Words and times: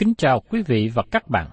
Kính 0.00 0.14
chào 0.14 0.40
quý 0.40 0.62
vị 0.62 0.90
và 0.94 1.02
các 1.10 1.28
bạn. 1.28 1.46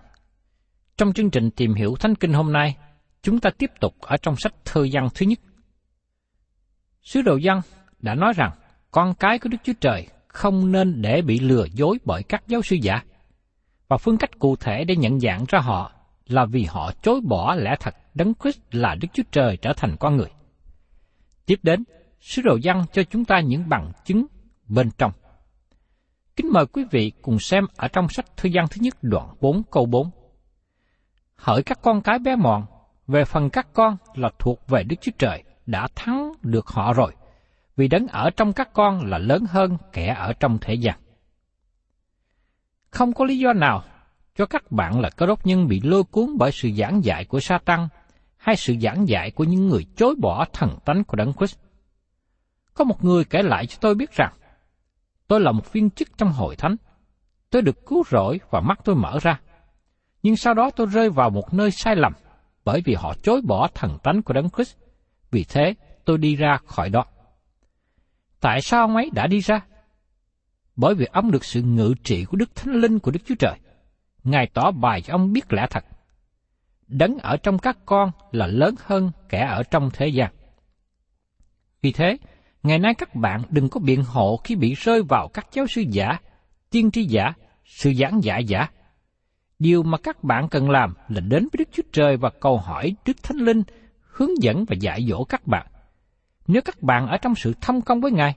Trong 0.98 1.14
chương 1.14 1.30
trình 1.30 1.52
tìm 1.52 1.74
hiểu 1.74 1.96
Thánh 2.00 2.16
Kinh 2.16 2.34
hôm 2.34 2.54
nay, 2.54 2.78
chúng 3.22 3.40
ta 3.40 3.50
tiếp 3.58 3.72
tục 3.80 3.96
ở 4.02 4.18
trong 4.18 4.36
sách 4.36 4.54
Thơ 4.66 4.88
văn 4.92 5.08
thứ 5.16 5.26
nhất. 5.26 5.40
Sứ 7.02 7.22
đồ 7.22 7.40
văn 7.44 7.62
đã 8.00 8.16
nói 8.16 8.34
rằng 8.36 8.52
con 8.92 9.14
cái 9.14 9.40
của 9.40 9.50
Đức 9.50 9.58
Chúa 9.64 9.74
Trời 9.82 10.08
không 10.28 10.72
nên 10.72 11.02
để 11.02 11.22
bị 11.22 11.40
lừa 11.40 11.66
dối 11.74 11.98
bởi 12.06 12.24
các 12.24 12.44
giáo 12.48 12.62
sư 12.62 12.76
giả. 12.82 13.04
Và 13.88 13.98
phương 13.98 14.18
cách 14.18 14.40
cụ 14.40 14.56
thể 14.56 14.84
để 14.84 14.96
nhận 14.96 15.20
dạng 15.20 15.46
ra 15.48 15.60
họ 15.60 15.92
là 16.28 16.46
vì 16.46 16.64
họ 16.64 16.92
chối 17.02 17.22
bỏ 17.22 17.56
lẽ 17.56 17.76
thật 17.80 17.96
Đấng 18.14 18.34
Christ 18.34 18.60
là 18.72 18.96
Đức 18.96 19.08
Chúa 19.14 19.24
Trời 19.32 19.58
trở 19.58 19.74
thành 19.78 19.96
con 20.00 20.18
người. 20.18 20.30
Tiếp 21.46 21.60
đến, 21.64 21.84
sứ 22.20 22.42
đồ 22.42 22.58
văn 22.64 22.86
cho 22.94 23.04
chúng 23.04 23.26
ta 23.26 23.40
những 23.40 23.70
bằng 23.70 23.92
chứng 24.06 24.26
bên 24.68 24.90
trong. 24.98 25.12
Kính 26.38 26.54
mời 26.54 26.66
quý 26.66 26.84
vị 26.92 27.12
cùng 27.22 27.40
xem 27.40 27.66
ở 27.76 27.88
trong 27.88 28.10
sách 28.10 28.38
Thư 28.38 28.50
gian 28.50 28.68
thứ 28.68 28.78
nhất 28.82 28.98
đoạn 29.02 29.36
4 29.42 29.64
câu 29.72 29.86
4. 29.86 30.10
Hỡi 31.36 31.64
các 31.64 31.80
con 31.82 32.02
cái 32.02 32.20
bé 32.20 32.36
mọn, 32.36 32.66
về 33.08 33.26
phần 33.26 33.50
các 33.50 33.68
con 33.74 33.98
là 34.16 34.30
thuộc 34.40 34.68
về 34.68 34.84
Đức 34.84 34.96
Chúa 35.02 35.12
Trời, 35.18 35.44
đã 35.66 35.88
thắng 35.96 36.32
được 36.42 36.68
họ 36.68 36.94
rồi, 36.94 37.16
vì 37.76 37.88
đấng 37.88 38.08
ở 38.08 38.30
trong 38.30 38.54
các 38.54 38.74
con 38.74 39.06
là 39.06 39.18
lớn 39.18 39.46
hơn 39.50 39.78
kẻ 39.94 40.16
ở 40.20 40.34
trong 40.34 40.58
thế 40.62 40.74
gian. 40.74 41.00
Không 42.92 43.14
có 43.14 43.26
lý 43.26 43.40
do 43.40 43.54
nào 43.54 43.84
cho 44.36 44.46
các 44.46 44.72
bạn 44.72 45.00
là 45.00 45.10
cơ 45.10 45.26
đốc 45.26 45.46
nhân 45.46 45.68
bị 45.68 45.82
lôi 45.84 46.04
cuốn 46.04 46.38
bởi 46.38 46.52
sự 46.52 46.72
giảng 46.72 47.04
dạy 47.04 47.26
của 47.26 47.40
sa 47.40 47.58
tăng 47.66 47.88
hay 48.38 48.56
sự 48.56 48.76
giảng 48.82 49.08
dạy 49.08 49.32
của 49.32 49.44
những 49.44 49.68
người 49.68 49.86
chối 49.96 50.16
bỏ 50.22 50.46
thần 50.54 50.78
tánh 50.86 51.04
của 51.04 51.16
Đấng 51.16 51.34
Christ. 51.34 51.60
Có 52.74 52.84
một 52.84 53.04
người 53.06 53.24
kể 53.24 53.42
lại 53.44 53.66
cho 53.66 53.78
tôi 53.82 53.96
biết 53.96 54.12
rằng, 54.12 54.34
tôi 55.28 55.40
là 55.40 55.52
một 55.52 55.74
viên 55.74 55.90
chức 55.90 56.18
trong 56.18 56.32
hội 56.32 56.56
thánh. 56.56 56.76
Tôi 57.50 57.62
được 57.62 57.86
cứu 57.86 58.04
rỗi 58.10 58.40
và 58.50 58.60
mắt 58.60 58.80
tôi 58.84 58.96
mở 58.96 59.20
ra. 59.22 59.40
Nhưng 60.24 60.36
sau 60.36 60.54
đó 60.54 60.70
tôi 60.76 60.88
rơi 60.88 61.10
vào 61.10 61.30
một 61.30 61.54
nơi 61.54 61.72
sai 61.72 61.96
lầm, 61.96 62.14
bởi 62.66 62.82
vì 62.86 62.94
họ 62.94 63.14
chối 63.24 63.42
bỏ 63.42 63.68
thần 63.74 63.98
tánh 64.04 64.22
của 64.22 64.34
Đấng 64.34 64.50
Christ. 64.50 64.76
Vì 65.32 65.44
thế, 65.44 65.74
tôi 66.06 66.18
đi 66.18 66.36
ra 66.36 66.58
khỏi 66.66 66.90
đó. 66.90 67.06
Tại 68.40 68.62
sao 68.62 68.82
ông 68.82 68.96
ấy 68.96 69.10
đã 69.14 69.28
đi 69.28 69.40
ra? 69.40 69.60
Bởi 70.76 70.96
vì 70.96 71.06
ông 71.12 71.32
được 71.32 71.46
sự 71.46 71.62
ngự 71.62 71.94
trị 72.04 72.26
của 72.26 72.38
Đức 72.38 72.56
Thánh 72.56 72.76
Linh 72.76 73.00
của 73.00 73.12
Đức 73.12 73.20
Chúa 73.26 73.36
Trời. 73.40 73.56
Ngài 74.24 74.48
tỏ 74.54 74.72
bài 74.72 75.02
cho 75.02 75.14
ông 75.14 75.34
biết 75.34 75.54
lẽ 75.54 75.68
thật. 75.70 75.84
Đấng 76.88 77.18
ở 77.18 77.38
trong 77.38 77.60
các 77.60 77.78
con 77.86 78.12
là 78.32 78.48
lớn 78.48 78.76
hơn 78.86 79.12
kẻ 79.30 79.48
ở 79.50 79.64
trong 79.64 79.90
thế 79.94 80.08
gian. 80.08 80.34
Vì 81.82 81.92
thế, 81.92 82.18
ngày 82.68 82.80
nay 82.80 82.94
các 82.94 83.16
bạn 83.16 83.42
đừng 83.50 83.70
có 83.70 83.80
biện 83.80 84.04
hộ 84.04 84.40
khi 84.44 84.56
bị 84.56 84.74
rơi 84.74 85.04
vào 85.04 85.28
các 85.34 85.48
giáo 85.54 85.68
sư 85.68 85.84
giả, 85.90 86.18
tiên 86.70 86.92
tri 86.92 87.04
giả, 87.04 87.34
sự 87.66 87.94
giảng 87.94 88.24
giả 88.24 88.38
giả. 88.38 88.68
Điều 89.60 89.84
mà 89.84 89.98
các 89.98 90.24
bạn 90.24 90.50
cần 90.50 90.70
làm 90.70 90.94
là 91.08 91.22
đến 91.22 91.44
với 91.44 91.58
Đức 91.58 91.70
Chúa 91.72 91.84
Trời 91.92 92.18
và 92.18 92.30
cầu 92.42 92.58
hỏi 92.58 92.96
Đức 93.06 93.24
Thánh 93.24 93.38
Linh 93.38 93.64
hướng 94.02 94.42
dẫn 94.42 94.66
và 94.66 94.76
dạy 94.80 95.06
dỗ 95.10 95.24
các 95.24 95.48
bạn. 95.48 95.68
Nếu 96.48 96.62
các 96.62 96.82
bạn 96.82 97.08
ở 97.08 97.18
trong 97.18 97.36
sự 97.36 97.54
thông 97.62 97.82
công 97.82 98.02
với 98.02 98.12
Ngài, 98.12 98.36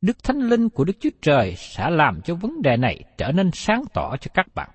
Đức 0.00 0.24
Thánh 0.24 0.38
Linh 0.38 0.68
của 0.68 0.84
Đức 0.84 0.96
Chúa 1.00 1.10
Trời 1.22 1.54
sẽ 1.56 1.90
làm 1.90 2.20
cho 2.22 2.34
vấn 2.34 2.62
đề 2.62 2.76
này 2.76 3.04
trở 3.18 3.32
nên 3.32 3.50
sáng 3.52 3.84
tỏ 3.94 4.16
cho 4.16 4.30
các 4.34 4.46
bạn. 4.54 4.70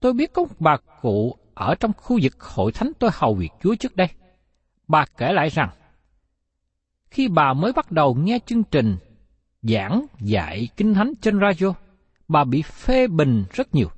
Tôi 0.00 0.12
biết 0.12 0.32
có 0.32 0.42
một 0.42 0.54
bà 0.58 0.76
cụ 1.02 1.36
ở 1.54 1.74
trong 1.74 1.92
khu 1.96 2.18
vực 2.22 2.42
hội 2.42 2.72
thánh 2.72 2.92
tôi 2.98 3.10
hầu 3.12 3.34
việc 3.34 3.50
Chúa 3.62 3.74
trước 3.74 3.96
đây. 3.96 4.08
Bà 4.88 5.04
kể 5.16 5.32
lại 5.32 5.48
rằng, 5.48 5.68
khi 7.14 7.28
bà 7.28 7.52
mới 7.52 7.72
bắt 7.72 7.92
đầu 7.92 8.14
nghe 8.14 8.38
chương 8.46 8.62
trình 8.64 8.96
giảng 9.62 10.06
dạy 10.20 10.68
kinh 10.76 10.94
thánh 10.94 11.12
trên 11.20 11.40
radio, 11.40 11.74
bà 12.28 12.44
bị 12.44 12.62
phê 12.62 13.06
bình 13.06 13.44
rất 13.52 13.74
nhiều. 13.74 13.88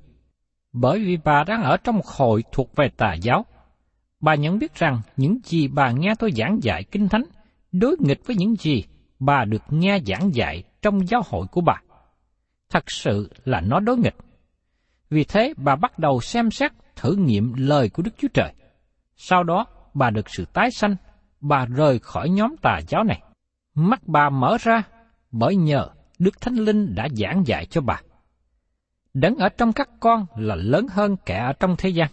Bởi 0.73 0.99
vì 0.99 1.17
bà 1.23 1.43
đang 1.43 1.63
ở 1.63 1.77
trong 1.77 1.95
một 1.95 2.07
hội 2.07 2.43
thuộc 2.51 2.75
về 2.75 2.89
tà 2.97 3.13
giáo. 3.13 3.45
Bà 4.19 4.35
nhận 4.35 4.59
biết 4.59 4.75
rằng 4.75 5.01
những 5.17 5.37
gì 5.43 5.67
bà 5.67 5.91
nghe 5.91 6.15
tôi 6.19 6.31
giảng 6.31 6.59
dạy 6.61 6.83
kinh 6.83 7.09
thánh 7.09 7.23
đối 7.71 7.95
nghịch 7.99 8.27
với 8.27 8.35
những 8.35 8.55
gì 8.55 8.83
bà 9.19 9.45
được 9.45 9.61
nghe 9.69 9.99
giảng 10.07 10.35
dạy 10.35 10.63
trong 10.81 11.07
giáo 11.07 11.21
hội 11.25 11.47
của 11.51 11.61
bà. 11.61 11.81
Thật 12.69 12.91
sự 12.91 13.31
là 13.45 13.61
nó 13.61 13.79
đối 13.79 13.97
nghịch. 13.97 14.15
Vì 15.09 15.23
thế 15.23 15.53
bà 15.57 15.75
bắt 15.75 15.99
đầu 15.99 16.21
xem 16.21 16.51
xét 16.51 16.71
thử 16.95 17.15
nghiệm 17.15 17.53
lời 17.53 17.89
của 17.89 18.03
Đức 18.03 18.11
Chúa 18.17 18.27
Trời. 18.33 18.53
Sau 19.15 19.43
đó 19.43 19.65
bà 19.93 20.09
được 20.09 20.29
sự 20.29 20.45
tái 20.53 20.71
sanh, 20.71 20.95
bà 21.41 21.65
rời 21.65 21.99
khỏi 21.99 22.29
nhóm 22.29 22.55
tà 22.61 22.79
giáo 22.87 23.03
này. 23.03 23.21
Mắt 23.75 24.07
bà 24.07 24.29
mở 24.29 24.57
ra, 24.61 24.83
bởi 25.31 25.55
nhờ 25.55 25.89
Đức 26.19 26.41
Thánh 26.41 26.55
Linh 26.55 26.95
đã 26.95 27.07
giảng 27.11 27.47
dạy 27.47 27.65
cho 27.65 27.81
bà. 27.81 28.01
Đấng 29.13 29.35
ở 29.35 29.49
trong 29.49 29.73
các 29.73 29.89
con 29.99 30.25
là 30.35 30.55
lớn 30.55 30.87
hơn 30.91 31.15
kẻ 31.25 31.37
ở 31.37 31.53
trong 31.53 31.75
thế 31.77 31.89
gian. 31.89 32.09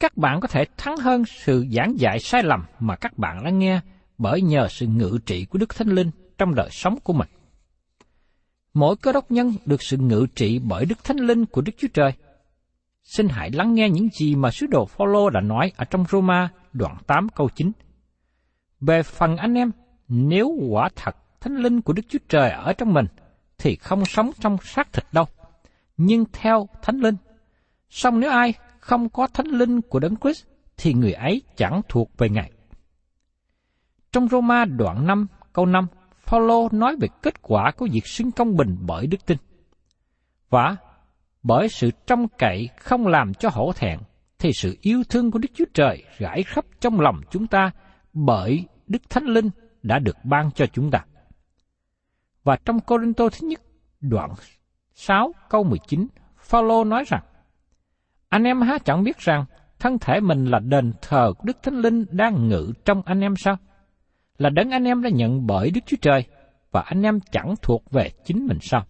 Các 0.00 0.16
bạn 0.16 0.40
có 0.40 0.48
thể 0.48 0.64
thắng 0.76 0.96
hơn 0.96 1.24
sự 1.24 1.66
giảng 1.72 1.98
dạy 1.98 2.20
sai 2.20 2.42
lầm 2.42 2.64
mà 2.80 2.96
các 2.96 3.18
bạn 3.18 3.44
đã 3.44 3.50
nghe 3.50 3.80
bởi 4.18 4.42
nhờ 4.42 4.68
sự 4.70 4.86
ngự 4.86 5.18
trị 5.26 5.44
của 5.44 5.58
Đức 5.58 5.76
Thánh 5.76 5.88
Linh 5.88 6.10
trong 6.38 6.54
đời 6.54 6.68
sống 6.70 6.98
của 7.00 7.12
mình. 7.12 7.28
Mỗi 8.74 8.96
cơ 8.96 9.12
đốc 9.12 9.30
nhân 9.30 9.54
được 9.64 9.82
sự 9.82 9.96
ngự 9.96 10.26
trị 10.34 10.60
bởi 10.64 10.84
Đức 10.84 11.04
Thánh 11.04 11.16
Linh 11.16 11.46
của 11.46 11.60
Đức 11.60 11.72
Chúa 11.78 11.88
Trời. 11.94 12.12
Xin 13.02 13.28
hãy 13.28 13.50
lắng 13.50 13.74
nghe 13.74 13.90
những 13.90 14.08
gì 14.18 14.34
mà 14.34 14.50
sứ 14.50 14.66
đồ 14.66 14.86
Phaolô 14.86 15.30
đã 15.30 15.40
nói 15.40 15.72
ở 15.76 15.84
trong 15.84 16.04
Roma 16.10 16.48
đoạn 16.72 16.96
8 17.06 17.28
câu 17.28 17.48
9. 17.54 17.72
Về 18.86 19.02
phần 19.02 19.36
anh 19.36 19.54
em, 19.54 19.70
nếu 20.08 20.48
quả 20.70 20.88
thật 20.96 21.16
Thánh 21.40 21.56
Linh 21.56 21.80
của 21.80 21.92
Đức 21.92 22.02
Chúa 22.08 22.18
Trời 22.28 22.50
ở 22.50 22.72
trong 22.72 22.92
mình, 22.92 23.06
thì 23.58 23.76
không 23.76 24.04
sống 24.04 24.30
trong 24.40 24.56
xác 24.62 24.92
thịt 24.92 25.04
đâu, 25.12 25.24
nhưng 25.96 26.24
theo 26.32 26.68
Thánh 26.82 26.96
Linh. 26.96 27.16
Song 27.90 28.20
nếu 28.20 28.30
ai 28.30 28.54
không 28.80 29.08
có 29.08 29.26
Thánh 29.26 29.46
Linh 29.46 29.80
của 29.80 29.98
Đấng 29.98 30.16
Christ, 30.16 30.46
thì 30.76 30.94
người 30.94 31.12
ấy 31.12 31.42
chẳng 31.56 31.80
thuộc 31.88 32.10
về 32.18 32.28
Ngài. 32.28 32.52
Trong 34.12 34.28
Roma 34.28 34.64
đoạn 34.64 35.06
5 35.06 35.26
câu 35.52 35.66
5, 35.66 35.86
Phaolô 36.24 36.68
nói 36.72 36.96
về 37.00 37.08
kết 37.22 37.42
quả 37.42 37.72
của 37.76 37.88
việc 37.92 38.06
xưng 38.06 38.32
công 38.32 38.56
bình 38.56 38.76
bởi 38.80 39.06
đức 39.06 39.26
tin. 39.26 39.38
Và 40.50 40.76
bởi 41.42 41.68
sự 41.68 41.90
trong 42.06 42.28
cậy 42.38 42.68
không 42.78 43.06
làm 43.06 43.34
cho 43.34 43.48
hổ 43.52 43.72
thẹn, 43.72 43.98
thì 44.38 44.50
sự 44.52 44.76
yêu 44.80 45.02
thương 45.08 45.30
của 45.30 45.38
Đức 45.38 45.48
Chúa 45.54 45.64
Trời 45.74 46.04
rải 46.18 46.42
khắp 46.42 46.64
trong 46.80 47.00
lòng 47.00 47.20
chúng 47.30 47.46
ta 47.46 47.70
bởi 48.12 48.66
Đức 48.86 49.10
Thánh 49.10 49.24
Linh 49.24 49.50
đã 49.82 49.98
được 49.98 50.16
ban 50.24 50.50
cho 50.50 50.66
chúng 50.66 50.90
ta. 50.90 51.04
Và 52.44 52.56
trong 52.56 52.80
Corinto 52.80 53.28
thứ 53.28 53.48
nhất, 53.48 53.60
đoạn 54.00 54.30
6 54.94 55.32
câu 55.48 55.64
19, 55.64 56.06
Phaolô 56.38 56.84
nói 56.84 57.04
rằng, 57.06 57.22
Anh 58.28 58.44
em 58.44 58.60
há 58.60 58.78
chẳng 58.78 59.04
biết 59.04 59.18
rằng 59.18 59.44
thân 59.78 59.98
thể 59.98 60.20
mình 60.20 60.44
là 60.44 60.58
đền 60.58 60.92
thờ 61.02 61.32
của 61.38 61.44
Đức 61.44 61.62
Thánh 61.62 61.80
Linh 61.80 62.04
đang 62.10 62.48
ngự 62.48 62.72
trong 62.84 63.02
anh 63.02 63.20
em 63.20 63.36
sao? 63.36 63.56
Là 64.38 64.50
đấng 64.50 64.70
anh 64.70 64.84
em 64.84 65.02
đã 65.02 65.10
nhận 65.10 65.46
bởi 65.46 65.70
Đức 65.70 65.80
Chúa 65.86 65.96
Trời, 66.00 66.24
và 66.70 66.80
anh 66.80 67.02
em 67.02 67.20
chẳng 67.32 67.54
thuộc 67.62 67.90
về 67.90 68.10
chính 68.24 68.46
mình 68.46 68.58
sao? 68.60 68.86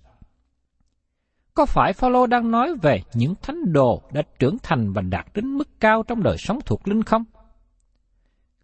Có 1.54 1.66
phải 1.66 1.92
Phaolô 1.92 2.26
đang 2.26 2.50
nói 2.50 2.74
về 2.82 3.02
những 3.14 3.34
thánh 3.42 3.72
đồ 3.72 4.02
đã 4.12 4.22
trưởng 4.38 4.56
thành 4.62 4.92
và 4.92 5.02
đạt 5.02 5.26
đến 5.34 5.46
mức 5.46 5.68
cao 5.80 6.02
trong 6.02 6.22
đời 6.22 6.36
sống 6.38 6.58
thuộc 6.66 6.88
linh 6.88 7.02
không? 7.02 7.24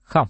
Không. 0.02 0.28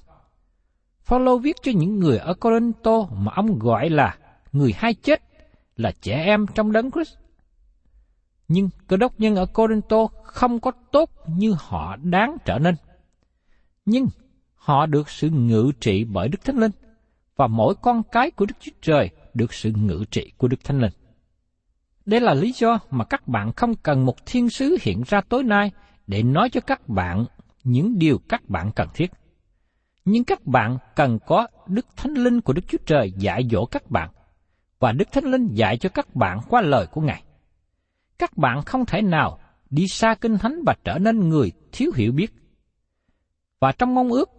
Phaolô 1.12 1.38
viết 1.38 1.56
cho 1.62 1.72
những 1.74 1.98
người 1.98 2.18
ở 2.18 2.34
Corinto 2.34 3.02
mà 3.12 3.32
ông 3.34 3.58
gọi 3.58 3.90
là 3.90 4.16
người 4.52 4.72
hai 4.76 4.94
chết, 4.94 5.22
là 5.76 5.92
trẻ 6.02 6.24
em 6.24 6.46
trong 6.54 6.72
đấng 6.72 6.90
Christ. 6.90 7.14
Nhưng 8.48 8.68
cơ 8.86 8.96
đốc 8.96 9.20
nhân 9.20 9.36
ở 9.36 9.46
Corinto 9.46 10.06
không 10.24 10.60
có 10.60 10.72
tốt 10.92 11.10
như 11.26 11.54
họ 11.58 11.96
đáng 11.96 12.36
trở 12.44 12.58
nên. 12.58 12.74
Nhưng 13.84 14.06
họ 14.54 14.86
được 14.86 15.10
sự 15.10 15.30
ngự 15.30 15.72
trị 15.80 16.04
bởi 16.04 16.28
Đức 16.28 16.44
Thánh 16.44 16.58
Linh, 16.58 16.70
và 17.36 17.46
mỗi 17.46 17.74
con 17.82 18.02
cái 18.12 18.30
của 18.30 18.46
Đức 18.46 18.54
Chúa 18.60 18.72
Trời 18.82 19.10
được 19.34 19.52
sự 19.52 19.72
ngự 19.76 20.04
trị 20.10 20.32
của 20.38 20.48
Đức 20.48 20.64
Thánh 20.64 20.80
Linh. 20.80 20.92
Đây 22.06 22.20
là 22.20 22.34
lý 22.34 22.52
do 22.52 22.78
mà 22.90 23.04
các 23.04 23.28
bạn 23.28 23.52
không 23.52 23.74
cần 23.74 24.06
một 24.06 24.26
thiên 24.26 24.50
sứ 24.50 24.76
hiện 24.82 25.02
ra 25.06 25.20
tối 25.20 25.42
nay 25.42 25.72
để 26.06 26.22
nói 26.22 26.50
cho 26.50 26.60
các 26.60 26.88
bạn 26.88 27.24
những 27.64 27.98
điều 27.98 28.18
các 28.28 28.48
bạn 28.48 28.70
cần 28.74 28.88
thiết. 28.94 29.10
Nhưng 30.04 30.25
các 30.25 30.46
bạn 30.46 30.78
cần 30.96 31.19
có 31.26 31.46
Đức 31.66 31.87
Thánh 31.96 32.14
Linh 32.14 32.40
của 32.40 32.52
Đức 32.52 32.62
Chúa 32.69 32.78
Trời 32.87 33.12
dạy 33.19 33.49
dỗ 33.50 33.66
các 33.66 33.90
bạn, 33.90 34.10
và 34.78 34.93
Đức 34.93 35.12
Thánh 35.12 35.25
Linh 35.25 35.49
dạy 35.52 35.76
cho 35.78 35.88
các 35.88 36.14
bạn 36.14 36.40
qua 36.49 36.60
lời 36.60 36.87
của 36.87 37.00
Ngài. 37.00 37.22
Các 38.19 38.37
bạn 38.37 38.62
không 38.62 38.87
thể 38.87 39.02
nào 39.02 39.38
đi 39.70 39.88
xa 39.88 40.14
kinh 40.14 40.38
thánh 40.38 40.62
và 40.66 40.75
trở 40.84 40.99
nên 40.99 41.28
người 41.28 41.52
thiếu 41.72 41.90
hiểu 41.94 42.12
biết. 42.12 42.32
Và 43.60 43.72
trong 43.72 43.94
mong 43.94 44.12
ước, 44.12 44.31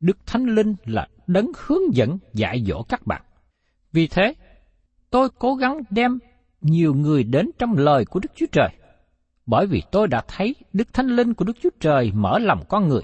Đức 0.00 0.18
Thánh 0.26 0.44
Linh 0.44 0.74
là 0.84 1.08
đấng 1.26 1.52
hướng 1.56 1.94
dẫn 1.94 2.18
dạy 2.34 2.64
dỗ 2.66 2.82
các 2.82 3.06
bạn. 3.06 3.22
Vì 3.92 4.06
thế, 4.08 4.34
tôi 5.10 5.28
cố 5.38 5.54
gắng 5.54 5.80
đem 5.90 6.18
nhiều 6.60 6.94
người 6.94 7.24
đến 7.24 7.50
trong 7.58 7.74
lời 7.76 8.04
của 8.04 8.20
Đức 8.20 8.32
Chúa 8.34 8.46
Trời, 8.52 8.68
bởi 9.46 9.66
vì 9.66 9.82
tôi 9.92 10.08
đã 10.08 10.22
thấy 10.28 10.54
Đức 10.72 10.92
Thánh 10.92 11.06
Linh 11.06 11.34
của 11.34 11.44
Đức 11.44 11.56
Chúa 11.62 11.70
Trời 11.80 12.12
mở 12.14 12.38
lòng 12.38 12.64
con 12.68 12.88
người, 12.88 13.02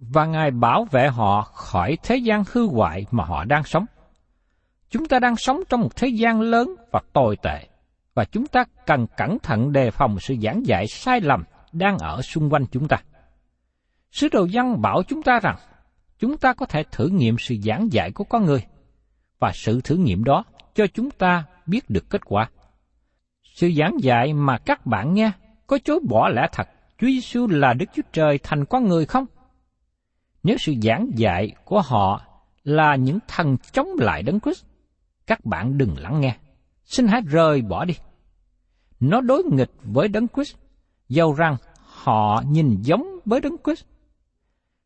và 0.00 0.26
Ngài 0.26 0.50
bảo 0.50 0.84
vệ 0.84 1.08
họ 1.08 1.42
khỏi 1.42 1.98
thế 2.02 2.16
gian 2.16 2.44
hư 2.52 2.66
hoại 2.66 3.06
mà 3.10 3.24
họ 3.24 3.44
đang 3.44 3.64
sống. 3.64 3.86
Chúng 4.90 5.06
ta 5.06 5.18
đang 5.18 5.36
sống 5.36 5.60
trong 5.68 5.80
một 5.80 5.96
thế 5.96 6.08
gian 6.08 6.40
lớn 6.40 6.74
và 6.90 7.00
tồi 7.12 7.36
tệ, 7.42 7.68
và 8.14 8.24
chúng 8.24 8.46
ta 8.46 8.64
cần 8.86 9.06
cẩn 9.16 9.38
thận 9.38 9.72
đề 9.72 9.90
phòng 9.90 10.20
sự 10.20 10.36
giảng 10.42 10.66
dạy 10.66 10.86
sai 10.86 11.20
lầm 11.20 11.44
đang 11.72 11.98
ở 11.98 12.22
xung 12.22 12.50
quanh 12.50 12.66
chúng 12.72 12.88
ta. 12.88 12.96
Sứ 14.12 14.28
đồ 14.32 14.44
dân 14.44 14.82
bảo 14.82 15.02
chúng 15.02 15.22
ta 15.22 15.40
rằng, 15.42 15.56
chúng 16.18 16.36
ta 16.36 16.52
có 16.52 16.66
thể 16.66 16.84
thử 16.92 17.08
nghiệm 17.08 17.38
sự 17.38 17.54
giảng 17.64 17.92
dạy 17.92 18.12
của 18.12 18.24
con 18.24 18.44
người, 18.44 18.66
và 19.38 19.52
sự 19.54 19.80
thử 19.80 19.96
nghiệm 19.96 20.24
đó 20.24 20.44
cho 20.74 20.86
chúng 20.86 21.10
ta 21.10 21.44
biết 21.66 21.90
được 21.90 22.10
kết 22.10 22.20
quả. 22.24 22.50
Sự 23.42 23.72
giảng 23.78 23.96
dạy 24.00 24.32
mà 24.32 24.58
các 24.58 24.86
bạn 24.86 25.14
nghe 25.14 25.32
có 25.66 25.78
chối 25.84 26.00
bỏ 26.08 26.28
lẽ 26.28 26.48
thật 26.52 26.68
Chúa 26.98 27.06
Giêsu 27.06 27.46
là 27.46 27.72
Đức 27.72 27.86
Chúa 27.94 28.02
Trời 28.12 28.38
thành 28.42 28.64
con 28.64 28.88
người 28.88 29.06
không? 29.06 29.26
Nếu 30.42 30.56
sự 30.58 30.74
giảng 30.82 31.10
dạy 31.14 31.54
của 31.64 31.80
họ 31.80 32.22
là 32.64 32.96
những 32.96 33.18
thần 33.28 33.56
chống 33.72 33.88
lại 33.98 34.22
Đấng 34.22 34.40
Christ, 34.40 34.64
các 35.26 35.44
bạn 35.44 35.78
đừng 35.78 35.98
lắng 35.98 36.20
nghe. 36.20 36.36
Xin 36.84 37.06
hãy 37.06 37.20
rời 37.20 37.62
bỏ 37.62 37.84
đi. 37.84 37.94
Nó 39.00 39.20
đối 39.20 39.44
nghịch 39.44 39.70
với 39.82 40.08
Đấng 40.08 40.28
Christ, 40.28 40.56
dầu 41.08 41.34
rằng 41.34 41.56
họ 41.84 42.42
nhìn 42.46 42.78
giống 42.82 43.20
với 43.24 43.40
Đấng 43.40 43.56
Christ. 43.64 43.84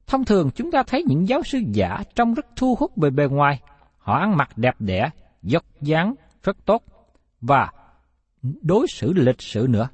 Thông 0.06 0.24
thường 0.24 0.50
chúng 0.54 0.70
ta 0.70 0.82
thấy 0.82 1.04
những 1.06 1.28
giáo 1.28 1.42
sư 1.42 1.58
giả 1.72 2.02
trông 2.14 2.34
rất 2.34 2.46
thu 2.56 2.76
hút 2.78 2.96
về 2.96 3.10
bề 3.10 3.26
ngoài, 3.26 3.60
họ 3.98 4.14
ăn 4.18 4.36
mặc 4.36 4.58
đẹp 4.58 4.74
đẽ, 4.78 5.10
dốc 5.42 5.64
dáng 5.80 6.14
rất 6.42 6.56
tốt 6.64 6.82
và 7.40 7.70
đối 8.42 8.86
xử 8.88 9.12
lịch 9.12 9.42
sự 9.42 9.66
nữa. 9.70 9.88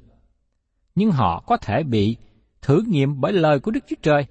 Nhưng 0.95 1.11
họ 1.11 1.43
có 1.47 1.57
thể 1.57 1.83
bị 1.83 2.17
thử 2.61 2.83
nghiệm 2.87 3.21
bởi 3.21 3.33
lời 3.33 3.59
của 3.59 3.71
Đức 3.71 3.83
Chúa 3.87 3.95
Trời 4.01 4.25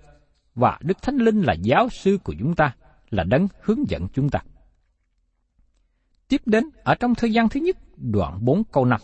và 0.61 0.79
Đức 0.81 1.03
Thánh 1.03 1.17
Linh 1.17 1.43
là 1.43 1.53
giáo 1.53 1.89
sư 1.89 2.19
của 2.25 2.35
chúng 2.39 2.55
ta, 2.55 2.75
là 3.11 3.25
đấng 3.25 3.49
hướng 3.61 3.91
dẫn 3.91 4.07
chúng 4.13 4.31
ta. 4.31 4.41
Tiếp 6.29 6.43
đến 6.47 6.65
ở 6.85 6.95
trong 6.95 7.15
thời 7.15 7.33
gian 7.33 7.49
thứ 7.49 7.61
nhất, 7.61 7.77
đoạn 7.97 8.39
4 8.45 8.65
câu 8.65 8.85
5. 8.85 9.01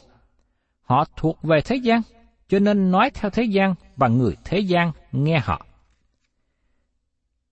Họ 0.81 1.05
thuộc 1.17 1.43
về 1.43 1.61
thế 1.61 1.76
gian, 1.76 2.03
cho 2.49 2.58
nên 2.58 2.91
nói 2.91 3.11
theo 3.14 3.30
thế 3.30 3.42
gian 3.42 3.75
và 3.97 4.09
người 4.09 4.37
thế 4.45 4.59
gian 4.59 4.92
nghe 5.12 5.38
họ. 5.38 5.66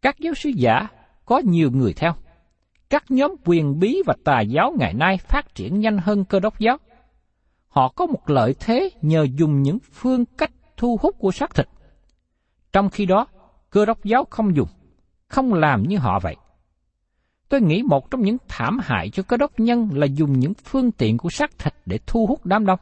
Các 0.03 0.19
giáo 0.19 0.35
sư 0.35 0.51
giả 0.57 0.87
có 1.25 1.39
nhiều 1.39 1.71
người 1.71 1.93
theo. 1.93 2.15
Các 2.91 3.05
nhóm 3.09 3.35
quyền 3.45 3.79
bí 3.79 4.03
và 4.07 4.15
tà 4.25 4.41
giáo 4.41 4.75
ngày 4.79 4.95
nay 4.95 5.19
phát 5.19 5.55
triển 5.55 5.81
nhanh 5.81 5.99
hơn 5.99 6.25
cơ 6.25 6.41
đốc 6.41 6.59
giáo– 6.59 6.79
họ 7.75 7.89
có 7.89 8.07
một 8.07 8.31
lợi 8.31 8.55
thế 8.61 8.91
nhờ 9.03 9.27
dùng 9.35 9.63
những 9.63 9.79
phương 9.93 10.25
cách 10.25 10.51
thu 10.77 10.99
hút 11.03 11.19
của 11.19 11.33
xác 11.33 11.55
thịt. 11.55 11.69
Trong 12.73 12.91
khi 12.91 13.07
đó, 13.07 13.27
cơ 13.75 13.85
đốc 13.85 14.05
giáo 14.05 14.27
không 14.31 14.57
dùng, 14.57 14.69
không 15.29 15.55
làm 15.55 15.83
như 15.83 15.99
họ 15.99 16.19
vậy. 16.23 16.37
Tôi 17.49 17.61
nghĩ 17.61 17.83
một 17.83 18.11
trong 18.11 18.23
những 18.23 18.37
thảm 18.49 18.79
hại 18.83 19.11
cho 19.11 19.23
cơ 19.23 19.37
đốc 19.37 19.61
nhân 19.61 19.89
là 19.93 20.07
dùng 20.07 20.39
những 20.39 20.55
phương 20.55 20.93
tiện 20.93 21.19
của 21.19 21.29
xác 21.31 21.59
thịt 21.59 21.75
để 21.87 21.99
thu 22.07 22.27
hút 22.27 22.47
đám 22.47 22.67
đông. 22.67 22.81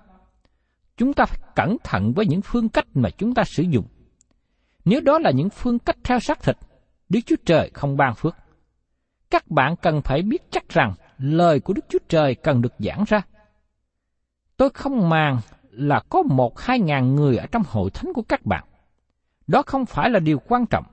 Chúng 0.97 1.15
ta 1.15 1.25
phải 1.25 1.39
cẩn 1.57 1.77
thận 1.85 2.13
với 2.13 2.27
những 2.27 2.43
phương 2.43 2.69
cách 2.69 2.87
mà 2.95 3.11
chúng 3.11 3.35
ta 3.35 3.43
sử 3.47 3.63
dụng. 3.63 3.85
Nếu 4.85 5.01
đó 5.01 5.19
là 5.19 5.31
những 5.31 5.51
phương 5.51 5.79
cách 5.79 5.97
theo 6.05 6.21
xác 6.21 6.43
thịt, 6.43 6.57
Đức 7.09 7.21
Chúa 7.27 7.37
Trời 7.47 7.71
không 7.75 7.97
ban 7.97 8.15
phước. 8.15 8.37
Các 9.31 9.51
bạn 9.51 9.77
cần 9.83 10.03
phải 10.03 10.23
biết 10.23 10.51
chắc 10.51 10.69
rằng 10.69 10.95
lời 11.19 11.61
của 11.61 11.73
Đức 11.73 11.85
Chúa 11.89 11.99
Trời 12.09 12.35
cần 12.35 12.63
được 12.63 12.75
giảng 12.79 13.05
ra 13.07 13.23
Tôi 14.57 14.71
không 14.71 15.09
màng 15.09 15.41
là 15.71 16.03
có 16.09 16.23
một 16.23 16.61
hai 16.61 16.79
ngàn 16.79 17.15
người 17.15 17.37
ở 17.37 17.47
trong 17.47 17.63
hội 17.67 17.91
thánh 17.91 18.13
của 18.13 18.23
các 18.23 18.47
bạn. 18.47 18.65
Đó 19.53 19.63
không 19.67 19.87
phải 19.87 20.11
là 20.11 20.19
điều 20.19 20.39
quan 20.39 20.67
trọng. 20.67 20.85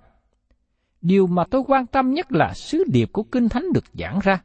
Điều 1.01 1.27
mà 1.27 1.43
tôi 1.51 1.63
quan 1.67 1.85
tâm 1.85 2.13
nhất 2.13 2.31
là 2.31 2.53
sứ 2.53 2.83
điệp 2.87 3.09
của 3.11 3.23
Kinh 3.23 3.49
Thánh 3.49 3.73
được 3.73 3.83
giảng 3.93 4.19
ra. 4.23 4.41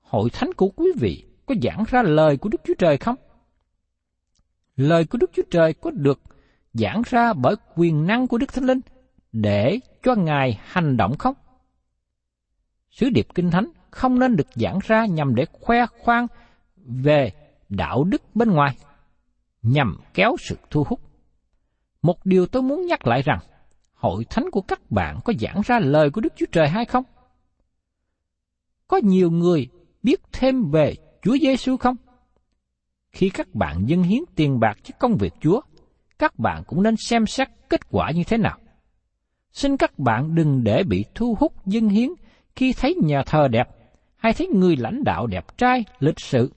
Hội 0.00 0.30
thánh 0.30 0.52
của 0.52 0.68
quý 0.68 0.86
vị 0.96 1.24
có 1.46 1.54
giảng 1.62 1.84
ra 1.90 2.02
lời 2.02 2.36
của 2.36 2.48
Đức 2.48 2.60
Chúa 2.64 2.74
Trời 2.78 2.96
không? 2.96 3.16
Lời 4.76 5.04
của 5.04 5.18
Đức 5.18 5.30
Chúa 5.34 5.42
Trời 5.50 5.72
có 5.72 5.90
được 5.90 6.20
giảng 6.72 7.02
ra 7.06 7.32
bởi 7.32 7.54
quyền 7.76 8.06
năng 8.06 8.26
của 8.26 8.38
Đức 8.38 8.52
Thánh 8.52 8.64
Linh 8.64 8.80
để 9.32 9.78
cho 10.02 10.14
Ngài 10.14 10.60
hành 10.62 10.96
động 10.96 11.16
không? 11.18 11.34
Sứ 12.90 13.10
điệp 13.10 13.26
Kinh 13.34 13.50
Thánh 13.50 13.70
không 13.90 14.18
nên 14.18 14.36
được 14.36 14.48
giảng 14.54 14.78
ra 14.82 15.06
nhằm 15.06 15.34
để 15.34 15.46
khoe 15.52 15.86
khoang 15.86 16.26
về 16.76 17.32
đạo 17.68 18.04
đức 18.04 18.22
bên 18.34 18.50
ngoài, 18.50 18.76
nhằm 19.62 19.96
kéo 20.14 20.36
sự 20.40 20.56
thu 20.70 20.84
hút. 20.84 21.07
Một 22.02 22.26
điều 22.26 22.46
tôi 22.46 22.62
muốn 22.62 22.86
nhắc 22.86 23.06
lại 23.06 23.22
rằng, 23.22 23.38
hội 23.94 24.24
thánh 24.30 24.50
của 24.50 24.60
các 24.60 24.90
bạn 24.90 25.18
có 25.24 25.32
giảng 25.40 25.60
ra 25.64 25.78
lời 25.78 26.10
của 26.10 26.20
Đức 26.20 26.32
Chúa 26.36 26.46
Trời 26.52 26.68
hay 26.68 26.84
không? 26.84 27.04
Có 28.88 29.00
nhiều 29.02 29.30
người 29.30 29.68
biết 30.02 30.20
thêm 30.32 30.70
về 30.70 30.94
Chúa 31.22 31.36
Giêsu 31.38 31.76
không? 31.76 31.96
Khi 33.12 33.30
các 33.30 33.54
bạn 33.54 33.84
dâng 33.86 34.02
hiến 34.02 34.22
tiền 34.36 34.60
bạc 34.60 34.78
cho 34.82 34.94
công 34.98 35.16
việc 35.16 35.34
Chúa, 35.40 35.60
các 36.18 36.38
bạn 36.38 36.62
cũng 36.66 36.82
nên 36.82 36.96
xem 36.96 37.26
xét 37.26 37.48
kết 37.70 37.80
quả 37.90 38.10
như 38.10 38.24
thế 38.24 38.36
nào. 38.36 38.58
Xin 39.52 39.76
các 39.76 39.98
bạn 39.98 40.34
đừng 40.34 40.64
để 40.64 40.82
bị 40.82 41.04
thu 41.14 41.36
hút 41.40 41.66
dâng 41.66 41.88
hiến 41.88 42.08
khi 42.56 42.72
thấy 42.72 42.94
nhà 43.02 43.22
thờ 43.26 43.48
đẹp 43.48 43.68
hay 44.16 44.32
thấy 44.32 44.46
người 44.46 44.76
lãnh 44.76 45.04
đạo 45.04 45.26
đẹp 45.26 45.58
trai, 45.58 45.84
lịch 45.98 46.20
sự 46.20 46.52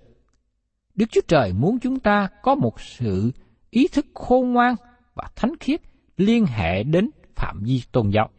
Đức 0.96 1.06
Chúa 1.12 1.22
Trời 1.28 1.54
muốn 1.54 1.80
chúng 1.80 2.00
ta 2.00 2.30
có 2.44 2.56
một 2.56 2.82
sự 2.82 3.32
ý 3.70 3.88
thức 3.88 4.06
khôn 4.14 4.52
ngoan 4.54 4.76
và 5.16 5.30
thánh 5.36 5.52
khiết 5.60 5.82
liên 6.18 6.46
hệ 6.46 6.84
đến 6.84 7.10
phạm 7.36 7.64
vi 7.64 7.82
tôn 7.92 8.10
giáo. 8.10 8.30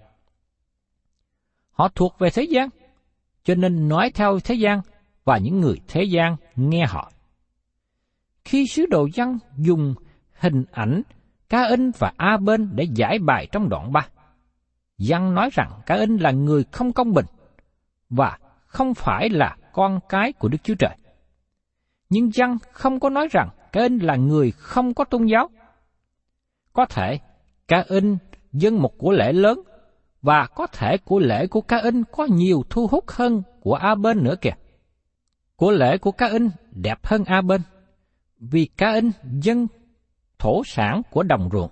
Họ 1.71 1.89
thuộc 1.95 2.19
về 2.19 2.31
thế 2.31 2.43
gian, 2.43 2.69
cho 3.45 3.55
nên 3.55 3.89
nói 3.89 4.11
theo 4.15 4.41
thế 4.41 4.55
gian 4.55 4.81
và 5.25 5.39
những 5.39 5.61
người 5.61 5.81
thế 5.89 6.03
gian 6.03 6.37
nghe 6.57 6.87
họ. 6.87 7.13
Khi 8.45 8.67
sứ 8.67 8.87
đồ 8.87 9.09
dân 9.15 9.39
dùng 9.57 9.95
hình 10.33 10.65
ảnh 10.73 11.03
Cá 11.49 11.67
In 11.69 11.91
và 11.99 12.13
A 12.17 12.37
Bên 12.37 12.71
để 12.75 12.87
giải 12.95 13.19
bài 13.19 13.49
trong 13.53 13.69
đoạn 13.69 13.93
3, 13.93 14.09
Dân 14.99 15.35
nói 15.35 15.51
rằng 15.53 15.71
Cá 15.87 15.95
In 15.95 16.17
là 16.17 16.31
người 16.31 16.65
không 16.73 16.93
công 16.93 17.13
bình 17.13 17.27
và 18.11 18.39
không 18.67 18.95
phải 18.95 19.29
là 19.29 19.57
con 19.73 20.01
cái 20.09 20.33
của 20.33 20.49
Đức 20.49 20.59
Chúa 20.63 20.75
Trời. 20.75 20.97
Nhưng 22.11 22.35
Dân 22.35 22.59
không 22.73 23.01
có 23.01 23.11
nói 23.11 23.29
rằng 23.31 23.49
Cá 23.73 23.83
In 23.83 23.99
là 23.99 24.17
người 24.17 24.51
không 24.51 24.95
có 24.95 25.05
tôn 25.05 25.27
giáo. 25.27 25.51
Có 26.73 26.87
thể 26.87 27.19
Cá 27.69 27.85
In 27.89 28.17
dân 28.53 28.83
một 28.83 28.99
của 28.99 29.13
lễ 29.13 29.33
lớn 29.33 29.61
và 30.23 30.47
có 30.47 30.67
thể 30.67 30.97
của 30.99 31.19
lễ 31.19 31.47
của 31.47 31.61
Cá 31.61 31.79
In 31.79 32.05
có 32.13 32.27
nhiều 32.31 32.63
thu 32.71 32.87
hút 32.87 33.05
hơn 33.09 33.43
của 33.61 33.75
A 33.75 33.95
Bên 33.95 34.25
nữa 34.25 34.35
kìa. 34.41 34.55
Của 35.57 35.71
lễ 35.71 35.99
của 35.99 36.13
Cá 36.13 36.27
In 36.27 36.49
đẹp 36.71 37.07
hơn 37.07 37.25
A 37.25 37.41
Bên 37.41 37.61
vì 38.39 38.65
Cá 38.77 38.95
In 38.95 39.11
dân 39.41 39.67
thổ 40.39 40.63
sản 40.65 41.03
của 41.11 41.23
đồng 41.23 41.49
ruộng, 41.53 41.71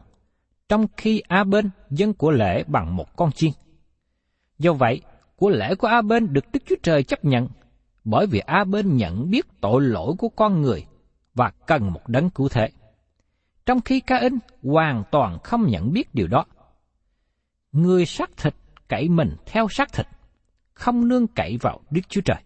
trong 0.68 0.86
khi 0.96 1.22
A 1.28 1.44
Bên 1.44 1.70
dân 1.90 2.14
của 2.14 2.30
lễ 2.30 2.64
bằng 2.66 2.96
một 2.96 3.16
con 3.16 3.32
chiên. 3.32 3.50
Do 4.58 4.72
vậy, 4.72 5.02
của 5.36 5.50
lễ 5.50 5.74
của 5.74 5.86
A 5.86 6.02
Bên 6.02 6.32
được 6.32 6.44
Đức 6.52 6.62
Chúa 6.66 6.76
Trời 6.82 7.02
chấp 7.02 7.24
nhận, 7.24 7.48
bởi 8.04 8.26
vì 8.26 8.38
A 8.38 8.64
Bên 8.64 8.96
nhận 8.96 9.30
biết 9.30 9.46
tội 9.60 9.82
lỗi 9.82 10.14
của 10.18 10.28
con 10.28 10.62
người 10.62 10.86
và 11.34 11.52
cần 11.66 11.92
một 11.92 12.08
đấng 12.08 12.30
cứu 12.30 12.48
thế. 12.48 12.68
Trong 13.70 13.80
khi 13.80 14.00
Ca 14.00 14.16
In 14.16 14.38
hoàn 14.62 15.02
toàn 15.10 15.38
không 15.44 15.66
nhận 15.66 15.92
biết 15.92 16.14
điều 16.14 16.26
đó. 16.26 16.44
Người 17.72 18.06
xác 18.06 18.36
thịt 18.36 18.54
cậy 18.88 19.08
mình 19.08 19.36
theo 19.46 19.68
xác 19.68 19.92
thịt, 19.92 20.06
không 20.72 21.08
nương 21.08 21.26
cậy 21.26 21.56
vào 21.60 21.80
Đức 21.90 22.00
Chúa 22.08 22.20
Trời. 22.20 22.42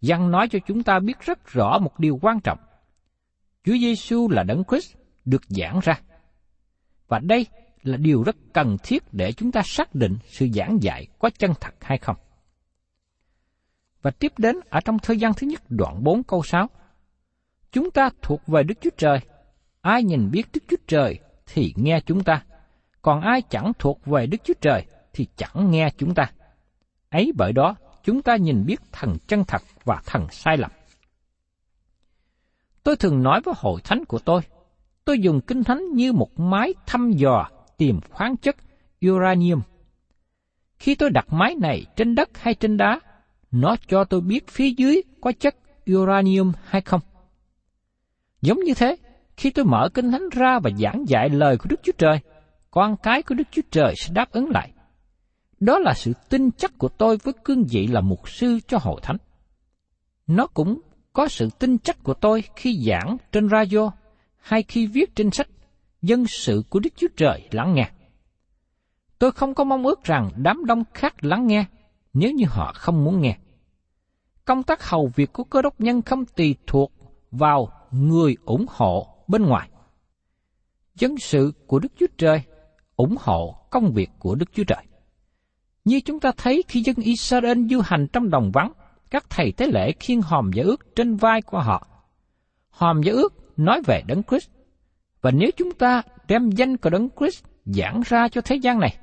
Giăng 0.00 0.30
nói 0.30 0.48
cho 0.48 0.58
chúng 0.66 0.82
ta 0.82 0.98
biết 0.98 1.20
rất 1.20 1.46
rõ 1.46 1.78
một 1.78 1.98
điều 1.98 2.18
quan 2.22 2.40
trọng. 2.40 2.58
Chúa 3.64 3.72
Giêsu 3.72 4.28
là 4.28 4.42
đấng 4.42 4.62
Christ 4.64 4.96
được 5.24 5.42
giảng 5.48 5.80
ra. 5.82 6.00
Và 7.08 7.18
đây 7.18 7.46
là 7.82 7.96
điều 7.96 8.22
rất 8.22 8.36
cần 8.52 8.76
thiết 8.82 9.02
để 9.12 9.32
chúng 9.32 9.52
ta 9.52 9.62
xác 9.64 9.94
định 9.94 10.18
sự 10.26 10.48
giảng 10.54 10.78
dạy 10.82 11.06
có 11.18 11.30
chân 11.38 11.52
thật 11.60 11.74
hay 11.80 11.98
không. 11.98 12.16
Và 14.02 14.10
tiếp 14.10 14.32
đến 14.38 14.56
ở 14.70 14.80
trong 14.80 14.98
thời 14.98 15.18
gian 15.18 15.32
thứ 15.34 15.46
nhất 15.46 15.62
đoạn 15.68 16.04
4 16.04 16.22
câu 16.22 16.42
6. 16.42 16.70
Chúng 17.72 17.90
ta 17.90 18.10
thuộc 18.22 18.46
về 18.46 18.62
Đức 18.62 18.74
Chúa 18.80 18.90
Trời. 18.96 19.20
Ai 19.80 20.02
nhìn 20.02 20.30
biết 20.30 20.46
Đức 20.52 20.60
Chúa 20.68 20.76
Trời 20.86 21.18
thì 21.46 21.74
nghe 21.76 22.00
chúng 22.06 22.24
ta. 22.24 22.44
Còn 23.02 23.20
ai 23.20 23.42
chẳng 23.42 23.72
thuộc 23.78 24.06
về 24.06 24.26
Đức 24.26 24.38
Chúa 24.44 24.54
Trời 24.60 24.86
thì 25.12 25.26
chẳng 25.36 25.70
nghe 25.70 25.90
chúng 25.98 26.14
ta. 26.14 26.32
Ấy 27.10 27.32
bởi 27.36 27.52
đó, 27.52 27.76
chúng 28.04 28.22
ta 28.22 28.36
nhìn 28.36 28.64
biết 28.66 28.80
thần 28.92 29.16
chân 29.26 29.44
thật 29.44 29.62
và 29.84 30.02
thần 30.06 30.26
sai 30.30 30.56
lầm. 30.56 30.70
Tôi 32.82 32.96
thường 32.96 33.22
nói 33.22 33.40
với 33.44 33.54
hội 33.56 33.80
thánh 33.84 34.04
của 34.04 34.18
tôi, 34.18 34.40
tôi 35.04 35.20
dùng 35.20 35.40
kinh 35.40 35.64
thánh 35.64 35.92
như 35.92 36.12
một 36.12 36.40
máy 36.40 36.74
thăm 36.86 37.12
dò 37.12 37.48
tìm 37.76 38.00
khoáng 38.10 38.36
chất 38.36 38.56
uranium. 39.06 39.60
Khi 40.78 40.94
tôi 40.94 41.10
đặt 41.10 41.32
máy 41.32 41.54
này 41.60 41.86
trên 41.96 42.14
đất 42.14 42.38
hay 42.38 42.54
trên 42.54 42.76
đá, 42.76 43.00
nó 43.50 43.76
cho 43.88 44.04
tôi 44.04 44.20
biết 44.20 44.48
phía 44.48 44.70
dưới 44.70 45.02
có 45.20 45.32
chất 45.32 45.56
uranium 45.92 46.52
hay 46.64 46.80
không. 46.80 47.00
Giống 48.42 48.58
như 48.60 48.74
thế, 48.74 48.96
khi 49.40 49.50
tôi 49.50 49.64
mở 49.64 49.88
kinh 49.94 50.10
thánh 50.10 50.28
ra 50.32 50.58
và 50.62 50.70
giảng 50.78 51.04
dạy 51.08 51.28
lời 51.28 51.56
của 51.58 51.66
Đức 51.68 51.80
Chúa 51.82 51.92
Trời, 51.98 52.20
con 52.70 52.96
cái 53.02 53.22
của 53.22 53.34
Đức 53.34 53.48
Chúa 53.50 53.62
Trời 53.70 53.94
sẽ 53.96 54.12
đáp 54.14 54.32
ứng 54.32 54.50
lại. 54.50 54.72
Đó 55.60 55.78
là 55.78 55.94
sự 55.94 56.12
tin 56.28 56.50
chắc 56.50 56.78
của 56.78 56.88
tôi 56.88 57.16
với 57.16 57.34
cương 57.44 57.64
vị 57.70 57.86
là 57.86 58.00
mục 58.00 58.28
sư 58.28 58.58
cho 58.68 58.78
hội 58.80 59.00
thánh. 59.02 59.16
Nó 60.26 60.46
cũng 60.46 60.80
có 61.12 61.28
sự 61.28 61.48
tin 61.58 61.78
chắc 61.78 62.02
của 62.02 62.14
tôi 62.14 62.42
khi 62.56 62.84
giảng 62.86 63.16
trên 63.32 63.48
radio 63.48 63.92
hay 64.38 64.62
khi 64.62 64.86
viết 64.86 65.16
trên 65.16 65.30
sách 65.30 65.48
dân 66.02 66.26
sự 66.26 66.62
của 66.70 66.80
Đức 66.80 66.90
Chúa 66.96 67.08
Trời 67.16 67.48
lắng 67.50 67.74
nghe. 67.74 67.90
Tôi 69.18 69.32
không 69.32 69.54
có 69.54 69.64
mong 69.64 69.86
ước 69.86 70.04
rằng 70.04 70.30
đám 70.36 70.64
đông 70.64 70.82
khác 70.94 71.24
lắng 71.24 71.46
nghe 71.46 71.64
nếu 72.12 72.30
như 72.30 72.44
họ 72.48 72.72
không 72.74 73.04
muốn 73.04 73.20
nghe. 73.20 73.36
Công 74.44 74.62
tác 74.62 74.88
hầu 74.88 75.10
việc 75.14 75.32
của 75.32 75.44
cơ 75.44 75.62
đốc 75.62 75.80
nhân 75.80 76.02
không 76.02 76.24
tùy 76.24 76.56
thuộc 76.66 76.92
vào 77.30 77.68
người 77.90 78.36
ủng 78.44 78.66
hộ 78.68 79.09
bên 79.30 79.46
ngoài. 79.46 79.70
Dân 80.94 81.18
sự 81.18 81.52
của 81.66 81.78
Đức 81.78 81.92
Chúa 81.98 82.06
Trời 82.18 82.42
ủng 82.96 83.16
hộ 83.18 83.56
công 83.70 83.92
việc 83.92 84.10
của 84.18 84.34
Đức 84.34 84.46
Chúa 84.52 84.64
Trời. 84.64 84.84
Như 85.84 86.00
chúng 86.00 86.20
ta 86.20 86.32
thấy 86.36 86.62
khi 86.68 86.82
dân 86.82 86.96
Israel 86.96 87.66
du 87.70 87.80
hành 87.84 88.06
trong 88.12 88.30
đồng 88.30 88.50
vắng, 88.54 88.72
các 89.10 89.30
thầy 89.30 89.52
tế 89.52 89.66
lễ 89.66 89.92
khiêng 90.00 90.22
hòm 90.22 90.50
giả 90.52 90.62
ước 90.62 90.96
trên 90.96 91.16
vai 91.16 91.42
của 91.42 91.60
họ. 91.60 91.86
Hòm 92.70 93.02
giả 93.02 93.12
ước 93.12 93.58
nói 93.58 93.82
về 93.86 94.02
Đấng 94.06 94.22
Christ. 94.22 94.50
Và 95.20 95.30
nếu 95.30 95.50
chúng 95.56 95.72
ta 95.72 96.02
đem 96.28 96.50
danh 96.50 96.76
của 96.76 96.90
Đấng 96.90 97.08
Christ 97.18 97.44
giảng 97.64 98.00
ra 98.06 98.28
cho 98.28 98.40
thế 98.40 98.56
gian 98.56 98.78
này, 98.78 98.96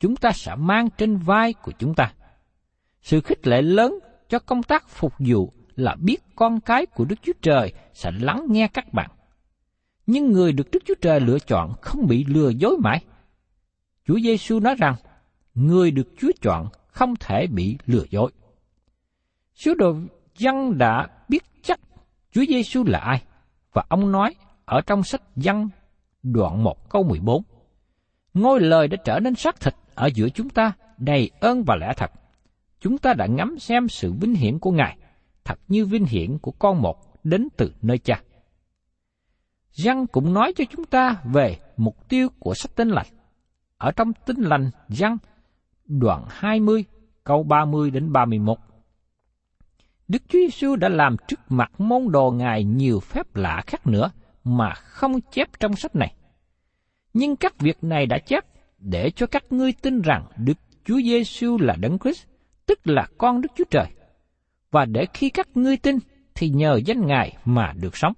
chúng 0.00 0.16
ta 0.16 0.32
sẽ 0.32 0.54
mang 0.54 0.88
trên 0.90 1.16
vai 1.16 1.52
của 1.52 1.72
chúng 1.78 1.94
ta. 1.94 2.12
Sự 3.02 3.20
khích 3.20 3.46
lệ 3.46 3.62
lớn 3.62 3.98
cho 4.28 4.38
công 4.38 4.62
tác 4.62 4.88
phục 4.88 5.12
vụ 5.18 5.52
là 5.76 5.96
biết 6.00 6.18
con 6.36 6.60
cái 6.60 6.86
của 6.86 7.04
Đức 7.04 7.16
Chúa 7.22 7.32
Trời 7.42 7.72
sẽ 7.94 8.10
lắng 8.20 8.46
nghe 8.48 8.68
các 8.68 8.92
bạn. 8.92 9.10
Nhưng 10.06 10.32
người 10.32 10.52
được 10.52 10.70
Đức 10.70 10.82
Chúa 10.84 10.94
Trời 11.00 11.20
lựa 11.20 11.38
chọn 11.38 11.72
không 11.80 12.06
bị 12.06 12.24
lừa 12.24 12.48
dối 12.48 12.76
mãi. 12.78 13.04
Chúa 14.06 14.18
Giêsu 14.18 14.60
nói 14.60 14.74
rằng, 14.78 14.94
người 15.54 15.90
được 15.90 16.08
Chúa 16.18 16.30
chọn 16.42 16.68
không 16.86 17.14
thể 17.20 17.46
bị 17.46 17.78
lừa 17.86 18.04
dối. 18.10 18.32
Sứ 19.54 19.74
đồ 19.74 19.94
dân 20.38 20.78
đã 20.78 21.08
biết 21.28 21.44
chắc 21.62 21.80
Chúa 22.32 22.44
Giêsu 22.48 22.84
là 22.84 22.98
ai. 22.98 23.22
Và 23.72 23.84
ông 23.88 24.12
nói 24.12 24.34
ở 24.64 24.80
trong 24.80 25.02
sách 25.02 25.22
dân 25.36 25.68
đoạn 26.22 26.64
1 26.64 26.90
câu 26.90 27.02
14. 27.02 27.42
Ngôi 28.34 28.60
lời 28.60 28.88
đã 28.88 28.96
trở 29.04 29.20
nên 29.20 29.34
xác 29.34 29.60
thịt 29.60 29.74
ở 29.94 30.06
giữa 30.14 30.28
chúng 30.28 30.48
ta 30.48 30.72
đầy 30.98 31.30
ơn 31.40 31.64
và 31.64 31.76
lẽ 31.76 31.92
thật. 31.96 32.10
Chúng 32.80 32.98
ta 32.98 33.14
đã 33.14 33.26
ngắm 33.26 33.58
xem 33.58 33.88
sự 33.88 34.12
vinh 34.12 34.34
hiển 34.34 34.58
của 34.58 34.70
Ngài, 34.70 34.96
thật 35.44 35.58
như 35.68 35.86
vinh 35.86 36.04
hiển 36.04 36.38
của 36.38 36.50
con 36.50 36.82
một 36.82 37.24
đến 37.24 37.48
từ 37.56 37.72
nơi 37.82 37.98
cha. 37.98 38.22
Giăng 39.72 40.06
cũng 40.06 40.34
nói 40.34 40.52
cho 40.56 40.64
chúng 40.70 40.84
ta 40.84 41.16
về 41.24 41.56
mục 41.76 42.08
tiêu 42.08 42.28
của 42.38 42.54
sách 42.54 42.76
tinh 42.76 42.88
lành. 42.88 43.06
Ở 43.78 43.92
trong 43.92 44.12
tinh 44.26 44.42
lành 44.42 44.70
Giăng, 44.88 45.18
đoạn 45.86 46.24
20, 46.28 46.84
câu 47.24 47.42
30 47.42 47.90
đến 47.90 48.12
31. 48.12 48.58
Đức 50.08 50.22
Chúa 50.28 50.38
Giêsu 50.38 50.76
đã 50.76 50.88
làm 50.88 51.16
trước 51.28 51.40
mặt 51.48 51.72
môn 51.78 52.12
đồ 52.12 52.30
Ngài 52.30 52.64
nhiều 52.64 53.00
phép 53.00 53.36
lạ 53.36 53.62
khác 53.66 53.86
nữa 53.86 54.10
mà 54.44 54.74
không 54.74 55.20
chép 55.20 55.48
trong 55.60 55.76
sách 55.76 55.96
này. 55.96 56.14
Nhưng 57.14 57.36
các 57.36 57.58
việc 57.58 57.84
này 57.84 58.06
đã 58.06 58.18
chép 58.18 58.44
để 58.78 59.10
cho 59.10 59.26
các 59.26 59.44
ngươi 59.50 59.72
tin 59.72 60.02
rằng 60.02 60.26
Đức 60.36 60.58
Chúa 60.84 61.00
Giêsu 61.00 61.58
là 61.58 61.76
Đấng 61.76 61.98
Christ, 61.98 62.26
tức 62.66 62.78
là 62.84 63.06
con 63.18 63.40
Đức 63.40 63.52
Chúa 63.56 63.64
Trời. 63.70 63.86
Và 64.70 64.84
để 64.84 65.06
khi 65.14 65.30
các 65.30 65.48
ngươi 65.54 65.76
tin 65.76 65.98
thì 66.34 66.48
nhờ 66.48 66.80
danh 66.84 67.06
Ngài 67.06 67.36
mà 67.44 67.72
được 67.80 67.96
sống. 67.96 68.12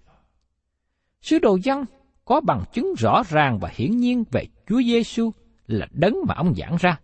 Sứ 1.24 1.38
đồ 1.38 1.58
dân 1.62 1.84
có 2.24 2.40
bằng 2.40 2.64
chứng 2.72 2.94
rõ 2.98 3.22
ràng 3.28 3.58
và 3.58 3.70
hiển 3.74 3.96
nhiên 3.96 4.24
về 4.32 4.46
Chúa 4.68 4.82
Giêsu 4.82 5.30
là 5.66 5.86
đấng 5.90 6.16
mà 6.28 6.34
ông 6.34 6.54
giảng 6.54 6.76
ra, 6.80 7.00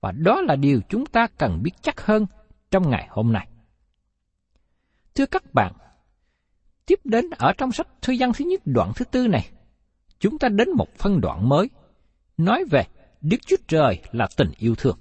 và 0.00 0.12
đó 0.12 0.40
là 0.40 0.56
điều 0.56 0.80
chúng 0.88 1.06
ta 1.06 1.26
cần 1.38 1.62
biết 1.62 1.70
chắc 1.82 2.00
hơn 2.00 2.26
trong 2.70 2.90
ngày 2.90 3.06
hôm 3.10 3.32
nay. 3.32 3.48
Thưa 5.14 5.26
các 5.26 5.54
bạn, 5.54 5.72
tiếp 6.86 7.00
đến 7.04 7.30
ở 7.38 7.52
trong 7.58 7.72
sách 7.72 7.88
Thư 8.02 8.14
văn 8.18 8.32
thứ 8.34 8.44
nhất 8.44 8.60
đoạn 8.64 8.92
thứ 8.96 9.04
tư 9.04 9.26
này, 9.26 9.48
chúng 10.18 10.38
ta 10.38 10.48
đến 10.48 10.68
một 10.76 10.88
phân 10.98 11.20
đoạn 11.20 11.48
mới, 11.48 11.70
nói 12.36 12.64
về 12.70 12.82
Đức 13.20 13.38
Chúa 13.46 13.56
Trời 13.68 14.02
là 14.12 14.28
tình 14.36 14.50
yêu 14.58 14.74
thương. 14.74 14.98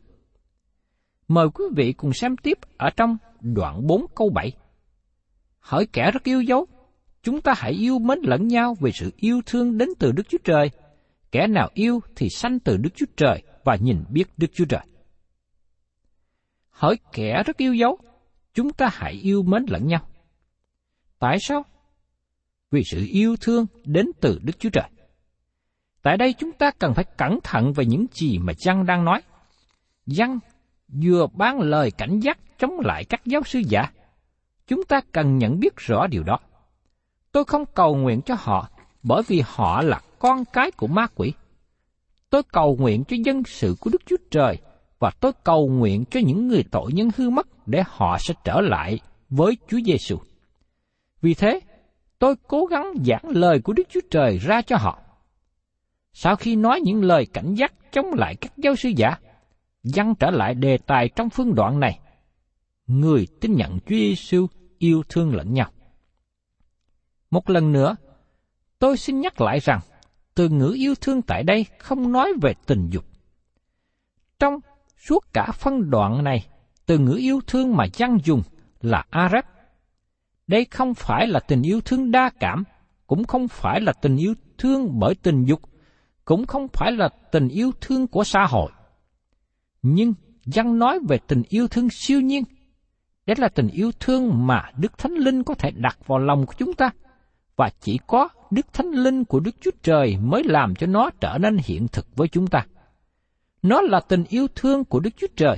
Mời 1.27 1.49
quý 1.49 1.65
vị 1.75 1.93
cùng 1.93 2.13
xem 2.13 2.37
tiếp 2.37 2.57
ở 2.77 2.89
trong 2.89 3.17
đoạn 3.41 3.87
4 3.87 4.05
câu 4.15 4.29
7. 4.29 4.51
Hỏi 5.59 5.87
kẻ 5.93 6.11
rất 6.11 6.23
yêu 6.23 6.41
dấu, 6.41 6.67
chúng 7.27 7.41
ta 7.41 7.53
hãy 7.57 7.71
yêu 7.71 7.99
mến 7.99 8.19
lẫn 8.23 8.47
nhau 8.47 8.75
vì 8.79 8.91
sự 8.91 9.11
yêu 9.17 9.41
thương 9.45 9.77
đến 9.77 9.89
từ 9.99 10.11
Đức 10.11 10.23
Chúa 10.29 10.37
Trời. 10.43 10.69
Kẻ 11.31 11.47
nào 11.47 11.69
yêu 11.73 11.99
thì 12.15 12.29
sanh 12.29 12.59
từ 12.59 12.77
Đức 12.77 12.89
Chúa 12.95 13.05
Trời 13.17 13.43
và 13.63 13.75
nhìn 13.75 14.03
biết 14.09 14.23
Đức 14.37 14.47
Chúa 14.53 14.65
Trời. 14.65 14.81
Hỏi 16.69 16.97
kẻ 17.11 17.43
rất 17.45 17.57
yêu 17.57 17.73
dấu, 17.73 17.97
chúng 18.53 18.73
ta 18.73 18.89
hãy 18.91 19.13
yêu 19.13 19.43
mến 19.43 19.65
lẫn 19.67 19.87
nhau. 19.87 20.09
Tại 21.19 21.37
sao? 21.41 21.65
Vì 22.71 22.83
sự 22.83 23.05
yêu 23.09 23.35
thương 23.41 23.65
đến 23.85 24.05
từ 24.21 24.39
Đức 24.43 24.59
Chúa 24.59 24.69
Trời. 24.69 24.89
Tại 26.01 26.17
đây 26.17 26.33
chúng 26.33 26.51
ta 26.51 26.71
cần 26.79 26.93
phải 26.93 27.05
cẩn 27.17 27.39
thận 27.43 27.73
về 27.73 27.85
những 27.85 28.05
gì 28.11 28.39
mà 28.39 28.53
Giăng 28.57 28.85
đang 28.85 29.05
nói. 29.05 29.21
Giăng 30.05 30.39
vừa 31.03 31.27
ban 31.33 31.59
lời 31.59 31.91
cảnh 31.91 32.19
giác 32.19 32.39
chống 32.59 32.79
lại 32.79 33.05
các 33.05 33.21
giáo 33.25 33.41
sư 33.45 33.61
giả. 33.67 33.91
Chúng 34.67 34.83
ta 34.83 35.01
cần 35.11 35.37
nhận 35.37 35.59
biết 35.59 35.73
rõ 35.77 36.07
điều 36.07 36.23
đó. 36.23 36.39
Tôi 37.37 37.45
không 37.45 37.65
cầu 37.73 37.95
nguyện 37.95 38.21
cho 38.21 38.35
họ 38.37 38.69
bởi 39.03 39.21
vì 39.27 39.43
họ 39.45 39.81
là 39.81 40.01
con 40.19 40.45
cái 40.53 40.71
của 40.71 40.87
ma 40.87 41.07
quỷ. 41.15 41.33
Tôi 42.29 42.43
cầu 42.43 42.77
nguyện 42.79 43.03
cho 43.03 43.17
dân 43.25 43.43
sự 43.43 43.75
của 43.79 43.89
Đức 43.89 44.01
Chúa 44.05 44.15
Trời 44.31 44.57
và 44.99 45.11
tôi 45.19 45.31
cầu 45.43 45.67
nguyện 45.67 46.03
cho 46.11 46.19
những 46.25 46.47
người 46.47 46.63
tội 46.71 46.93
nhân 46.93 47.09
hư 47.17 47.29
mất 47.29 47.47
để 47.67 47.83
họ 47.87 48.17
sẽ 48.19 48.33
trở 48.43 48.61
lại 48.61 48.99
với 49.29 49.57
Chúa 49.67 49.77
Giêsu. 49.85 50.17
Vì 51.21 51.33
thế, 51.33 51.59
tôi 52.19 52.35
cố 52.47 52.65
gắng 52.65 52.93
giảng 53.05 53.29
lời 53.29 53.59
của 53.59 53.73
Đức 53.73 53.87
Chúa 53.89 54.01
Trời 54.11 54.37
ra 54.37 54.61
cho 54.61 54.77
họ. 54.77 54.99
Sau 56.13 56.35
khi 56.35 56.55
nói 56.55 56.81
những 56.83 57.03
lời 57.03 57.25
cảnh 57.33 57.53
giác 57.53 57.73
chống 57.91 58.13
lại 58.13 58.35
các 58.35 58.57
giáo 58.57 58.75
sư 58.75 58.89
giả, 58.95 59.17
dăng 59.83 60.15
trở 60.15 60.29
lại 60.29 60.53
đề 60.53 60.77
tài 60.77 61.09
trong 61.09 61.29
phương 61.29 61.55
đoạn 61.55 61.79
này. 61.79 61.99
Người 62.87 63.27
tin 63.41 63.55
nhận 63.55 63.79
Chúa 63.79 63.95
Giêsu 63.95 64.47
yêu 64.77 65.03
thương 65.09 65.35
lẫn 65.35 65.53
nhau. 65.53 65.71
Một 67.31 67.49
lần 67.49 67.71
nữa, 67.71 67.95
tôi 68.79 68.97
xin 68.97 69.21
nhắc 69.21 69.41
lại 69.41 69.59
rằng, 69.59 69.79
từ 70.35 70.49
ngữ 70.49 70.71
yêu 70.75 70.95
thương 71.01 71.21
tại 71.21 71.43
đây 71.43 71.65
không 71.79 72.11
nói 72.11 72.33
về 72.41 72.53
tình 72.65 72.89
dục. 72.89 73.05
Trong 74.39 74.59
suốt 74.97 75.33
cả 75.33 75.51
phân 75.51 75.89
đoạn 75.89 76.23
này, 76.23 76.47
từ 76.85 76.97
ngữ 76.97 77.15
yêu 77.17 77.39
thương 77.47 77.75
mà 77.75 77.85
dân 77.93 78.17
dùng 78.23 78.41
là 78.81 79.05
Arab. 79.09 79.45
Đây 80.47 80.65
không 80.65 80.93
phải 80.93 81.27
là 81.27 81.39
tình 81.39 81.61
yêu 81.61 81.81
thương 81.81 82.11
đa 82.11 82.29
cảm, 82.39 82.63
cũng 83.07 83.23
không 83.23 83.47
phải 83.47 83.81
là 83.81 83.93
tình 84.01 84.17
yêu 84.17 84.33
thương 84.57 84.99
bởi 84.99 85.15
tình 85.15 85.45
dục, 85.45 85.61
cũng 86.25 86.45
không 86.45 86.67
phải 86.67 86.91
là 86.91 87.09
tình 87.31 87.47
yêu 87.47 87.71
thương 87.81 88.07
của 88.07 88.23
xã 88.23 88.45
hội. 88.45 88.71
Nhưng 89.81 90.13
dân 90.45 90.79
nói 90.79 90.99
về 91.09 91.17
tình 91.27 91.43
yêu 91.49 91.67
thương 91.67 91.89
siêu 91.89 92.21
nhiên. 92.21 92.43
Đó 93.25 93.33
là 93.37 93.47
tình 93.47 93.67
yêu 93.67 93.91
thương 93.99 94.47
mà 94.47 94.71
Đức 94.77 94.97
Thánh 94.97 95.13
Linh 95.13 95.43
có 95.43 95.53
thể 95.53 95.71
đặt 95.71 95.97
vào 96.07 96.19
lòng 96.19 96.45
của 96.45 96.53
chúng 96.57 96.73
ta. 96.73 96.89
Và 97.57 97.69
chỉ 97.81 97.99
có 98.07 98.29
Đức 98.51 98.73
Thánh 98.73 98.91
Linh 98.91 99.25
của 99.25 99.39
Đức 99.39 99.55
Chúa 99.61 99.71
Trời 99.83 100.17
mới 100.17 100.43
làm 100.43 100.75
cho 100.75 100.87
nó 100.87 101.09
trở 101.21 101.37
nên 101.37 101.57
hiện 101.63 101.87
thực 101.87 102.15
với 102.15 102.27
chúng 102.27 102.47
ta. 102.47 102.65
Nó 103.61 103.81
là 103.81 103.99
tình 103.99 104.23
yêu 104.29 104.47
thương 104.55 104.85
của 104.85 104.99
Đức 104.99 105.09
Chúa 105.17 105.27
Trời, 105.35 105.57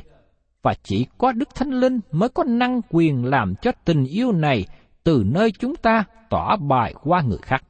và 0.62 0.74
chỉ 0.84 1.06
có 1.18 1.32
Đức 1.32 1.56
Thánh 1.56 1.72
Linh 1.72 2.00
mới 2.12 2.30
có 2.30 2.44
năng 2.44 2.82
quyền 2.90 3.26
làm 3.26 3.56
cho 3.62 3.72
tình 3.86 4.06
yêu 4.06 4.32
này 4.32 4.66
từ 5.04 5.24
nơi 5.26 5.52
chúng 5.52 5.76
ta 5.76 6.04
tỏa 6.30 6.56
bài 6.56 6.94
qua 7.04 7.22
người 7.22 7.38
khác. 7.42 7.64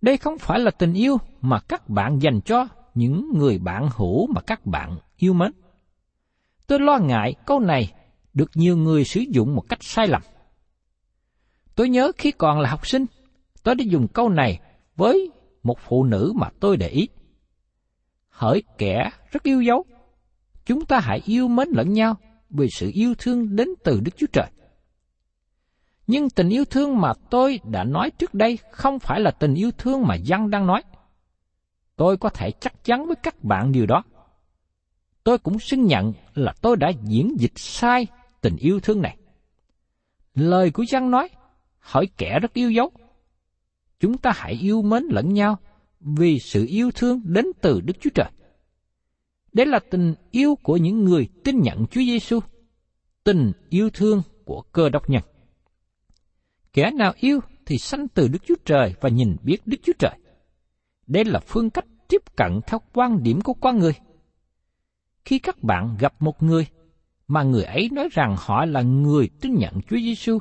Đây 0.00 0.16
không 0.16 0.38
phải 0.38 0.58
là 0.60 0.70
tình 0.70 0.94
yêu 0.94 1.18
mà 1.40 1.60
các 1.60 1.88
bạn 1.88 2.18
dành 2.18 2.40
cho 2.40 2.68
những 2.94 3.30
người 3.34 3.58
bạn 3.58 3.88
hữu 3.96 4.26
mà 4.26 4.40
các 4.40 4.66
bạn 4.66 4.96
yêu 5.16 5.32
mến. 5.32 5.52
Tôi 6.66 6.80
lo 6.80 6.98
ngại 6.98 7.34
câu 7.46 7.60
này 7.60 7.92
được 8.34 8.50
nhiều 8.54 8.76
người 8.76 9.04
sử 9.04 9.20
dụng 9.20 9.54
một 9.54 9.64
cách 9.68 9.82
sai 9.82 10.08
lầm. 10.08 10.22
Tôi 11.78 11.88
nhớ 11.88 12.12
khi 12.18 12.30
còn 12.30 12.60
là 12.60 12.70
học 12.70 12.86
sinh, 12.86 13.06
tôi 13.62 13.74
đã 13.74 13.84
dùng 13.88 14.08
câu 14.08 14.28
này 14.28 14.60
với 14.96 15.30
một 15.62 15.78
phụ 15.78 16.04
nữ 16.04 16.32
mà 16.36 16.48
tôi 16.60 16.76
để 16.76 16.88
ý. 16.88 17.08
Hỡi 18.28 18.62
kẻ 18.78 19.10
rất 19.30 19.42
yêu 19.42 19.60
dấu, 19.60 19.84
chúng 20.64 20.86
ta 20.86 21.00
hãy 21.00 21.20
yêu 21.24 21.48
mến 21.48 21.68
lẫn 21.68 21.92
nhau 21.92 22.16
vì 22.50 22.68
sự 22.70 22.90
yêu 22.94 23.14
thương 23.18 23.56
đến 23.56 23.68
từ 23.84 24.00
Đức 24.00 24.10
Chúa 24.16 24.26
Trời. 24.32 24.46
Nhưng 26.06 26.30
tình 26.30 26.48
yêu 26.48 26.64
thương 26.64 27.00
mà 27.00 27.12
tôi 27.30 27.60
đã 27.64 27.84
nói 27.84 28.10
trước 28.10 28.34
đây 28.34 28.58
không 28.70 28.98
phải 28.98 29.20
là 29.20 29.30
tình 29.30 29.54
yêu 29.54 29.70
thương 29.78 30.06
mà 30.06 30.14
dân 30.14 30.50
đang 30.50 30.66
nói. 30.66 30.82
Tôi 31.96 32.16
có 32.16 32.28
thể 32.28 32.50
chắc 32.50 32.84
chắn 32.84 33.06
với 33.06 33.16
các 33.16 33.44
bạn 33.44 33.72
điều 33.72 33.86
đó. 33.86 34.02
Tôi 35.24 35.38
cũng 35.38 35.58
xưng 35.58 35.86
nhận 35.86 36.12
là 36.34 36.54
tôi 36.60 36.76
đã 36.76 36.90
diễn 37.04 37.36
dịch 37.38 37.52
sai 37.56 38.06
tình 38.40 38.56
yêu 38.56 38.80
thương 38.80 39.02
này. 39.02 39.16
Lời 40.34 40.70
của 40.70 40.82
dân 40.82 41.10
nói, 41.10 41.28
hỏi 41.80 42.08
kẻ 42.16 42.38
rất 42.42 42.54
yêu 42.54 42.70
dấu. 42.70 42.90
Chúng 44.00 44.18
ta 44.18 44.32
hãy 44.34 44.52
yêu 44.52 44.82
mến 44.82 45.02
lẫn 45.10 45.34
nhau 45.34 45.58
vì 46.00 46.38
sự 46.38 46.66
yêu 46.68 46.90
thương 46.94 47.20
đến 47.24 47.46
từ 47.60 47.80
Đức 47.80 47.94
Chúa 48.00 48.10
Trời. 48.14 48.30
Đây 49.52 49.66
là 49.66 49.80
tình 49.90 50.14
yêu 50.30 50.54
của 50.62 50.76
những 50.76 51.04
người 51.04 51.28
tin 51.44 51.60
nhận 51.60 51.86
Chúa 51.86 52.00
Giêsu, 52.00 52.40
tình 53.24 53.52
yêu 53.68 53.90
thương 53.90 54.22
của 54.44 54.62
cơ 54.72 54.88
đốc 54.88 55.10
nhân. 55.10 55.22
Kẻ 56.72 56.90
nào 56.90 57.12
yêu 57.16 57.40
thì 57.66 57.78
sanh 57.78 58.08
từ 58.08 58.28
Đức 58.28 58.38
Chúa 58.46 58.54
Trời 58.64 58.94
và 59.00 59.08
nhìn 59.08 59.36
biết 59.42 59.56
Đức 59.66 59.76
Chúa 59.82 59.92
Trời. 59.98 60.18
Đây 61.06 61.24
là 61.24 61.40
phương 61.40 61.70
cách 61.70 61.84
tiếp 62.08 62.22
cận 62.36 62.60
theo 62.66 62.80
quan 62.92 63.22
điểm 63.22 63.40
của 63.40 63.54
con 63.54 63.78
người. 63.78 63.92
Khi 65.24 65.38
các 65.38 65.62
bạn 65.62 65.96
gặp 66.00 66.22
một 66.22 66.42
người 66.42 66.66
mà 67.28 67.42
người 67.42 67.64
ấy 67.64 67.88
nói 67.92 68.08
rằng 68.12 68.36
họ 68.38 68.64
là 68.64 68.82
người 68.82 69.30
tin 69.40 69.54
nhận 69.54 69.80
Chúa 69.82 69.96
Giêsu, 69.96 70.38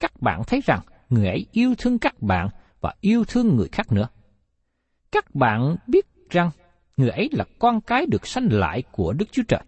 các 0.00 0.22
bạn 0.22 0.42
thấy 0.46 0.60
rằng 0.64 0.80
người 1.08 1.26
ấy 1.26 1.46
yêu 1.52 1.74
thương 1.78 1.98
các 1.98 2.22
bạn 2.22 2.48
và 2.80 2.94
yêu 3.00 3.24
thương 3.24 3.56
người 3.56 3.68
khác 3.72 3.92
nữa. 3.92 4.08
Các 5.12 5.34
bạn 5.34 5.76
biết 5.86 6.06
rằng 6.30 6.50
người 6.96 7.10
ấy 7.10 7.28
là 7.32 7.44
con 7.58 7.80
cái 7.80 8.06
được 8.06 8.26
sanh 8.26 8.48
lại 8.50 8.82
của 8.92 9.12
Đức 9.12 9.26
Chúa 9.32 9.42
Trời. 9.48 9.60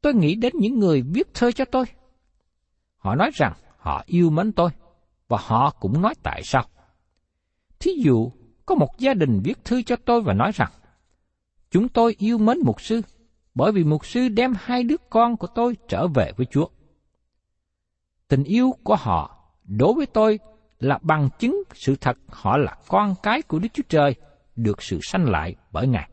Tôi 0.00 0.14
nghĩ 0.14 0.34
đến 0.34 0.52
những 0.56 0.78
người 0.78 1.02
viết 1.02 1.34
thơ 1.34 1.52
cho 1.52 1.64
tôi. 1.64 1.84
Họ 2.96 3.14
nói 3.14 3.30
rằng 3.34 3.52
họ 3.78 4.02
yêu 4.06 4.30
mến 4.30 4.52
tôi, 4.52 4.70
và 5.28 5.38
họ 5.40 5.70
cũng 5.70 6.02
nói 6.02 6.14
tại 6.22 6.42
sao. 6.44 6.64
Thí 7.78 7.92
dụ, 7.92 8.32
có 8.66 8.74
một 8.74 8.98
gia 8.98 9.14
đình 9.14 9.40
viết 9.44 9.64
thư 9.64 9.82
cho 9.82 9.96
tôi 9.96 10.20
và 10.20 10.34
nói 10.34 10.50
rằng, 10.54 10.70
chúng 11.70 11.88
tôi 11.88 12.16
yêu 12.18 12.38
mến 12.38 12.58
mục 12.64 12.80
sư, 12.80 13.02
bởi 13.54 13.72
vì 13.72 13.84
mục 13.84 14.06
sư 14.06 14.28
đem 14.28 14.54
hai 14.58 14.82
đứa 14.82 14.96
con 15.10 15.36
của 15.36 15.46
tôi 15.46 15.76
trở 15.88 16.08
về 16.08 16.32
với 16.36 16.46
Chúa. 16.46 16.66
Tình 18.30 18.44
yêu 18.44 18.74
của 18.82 18.96
họ 18.96 19.36
đối 19.64 19.94
với 19.94 20.06
tôi 20.06 20.38
là 20.78 20.98
bằng 21.02 21.28
chứng 21.38 21.62
sự 21.74 21.96
thật 22.00 22.18
họ 22.28 22.56
là 22.56 22.76
con 22.88 23.14
cái 23.22 23.42
của 23.42 23.58
Đức 23.58 23.68
Chúa 23.72 23.82
Trời, 23.88 24.14
được 24.56 24.82
sự 24.82 24.98
sanh 25.02 25.30
lại 25.30 25.54
bởi 25.72 25.86
Ngài. 25.86 26.10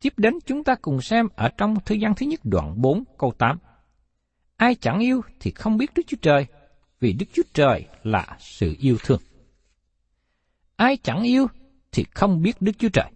Tiếp 0.00 0.12
đến 0.16 0.34
chúng 0.46 0.64
ta 0.64 0.74
cùng 0.82 1.00
xem 1.00 1.28
ở 1.36 1.48
trong 1.48 1.80
thư 1.80 1.94
gian 1.94 2.14
thứ 2.14 2.26
nhất 2.26 2.40
đoạn 2.44 2.74
4 2.82 3.04
câu 3.18 3.32
8. 3.38 3.58
Ai 4.56 4.74
chẳng 4.74 4.98
yêu 4.98 5.20
thì 5.40 5.50
không 5.50 5.76
biết 5.76 5.90
Đức 5.94 6.02
Chúa 6.06 6.16
Trời, 6.22 6.46
vì 7.00 7.12
Đức 7.12 7.26
Chúa 7.32 7.42
Trời 7.54 7.86
là 8.02 8.36
sự 8.38 8.76
yêu 8.78 8.96
thương. 9.04 9.20
Ai 10.76 10.96
chẳng 10.96 11.22
yêu 11.22 11.46
thì 11.92 12.04
không 12.14 12.42
biết 12.42 12.62
Đức 12.62 12.72
Chúa 12.78 12.88
Trời. 12.88 13.10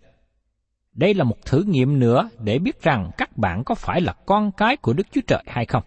Đây 0.92 1.14
là 1.14 1.24
một 1.24 1.44
thử 1.44 1.62
nghiệm 1.62 1.98
nữa 1.98 2.28
để 2.38 2.58
biết 2.58 2.82
rằng 2.82 3.10
các 3.18 3.36
bạn 3.36 3.64
có 3.64 3.74
phải 3.74 4.00
là 4.00 4.12
con 4.26 4.52
cái 4.52 4.76
của 4.76 4.92
Đức 4.92 5.06
Chúa 5.12 5.20
Trời 5.26 5.42
hay 5.46 5.66
không. 5.66 5.82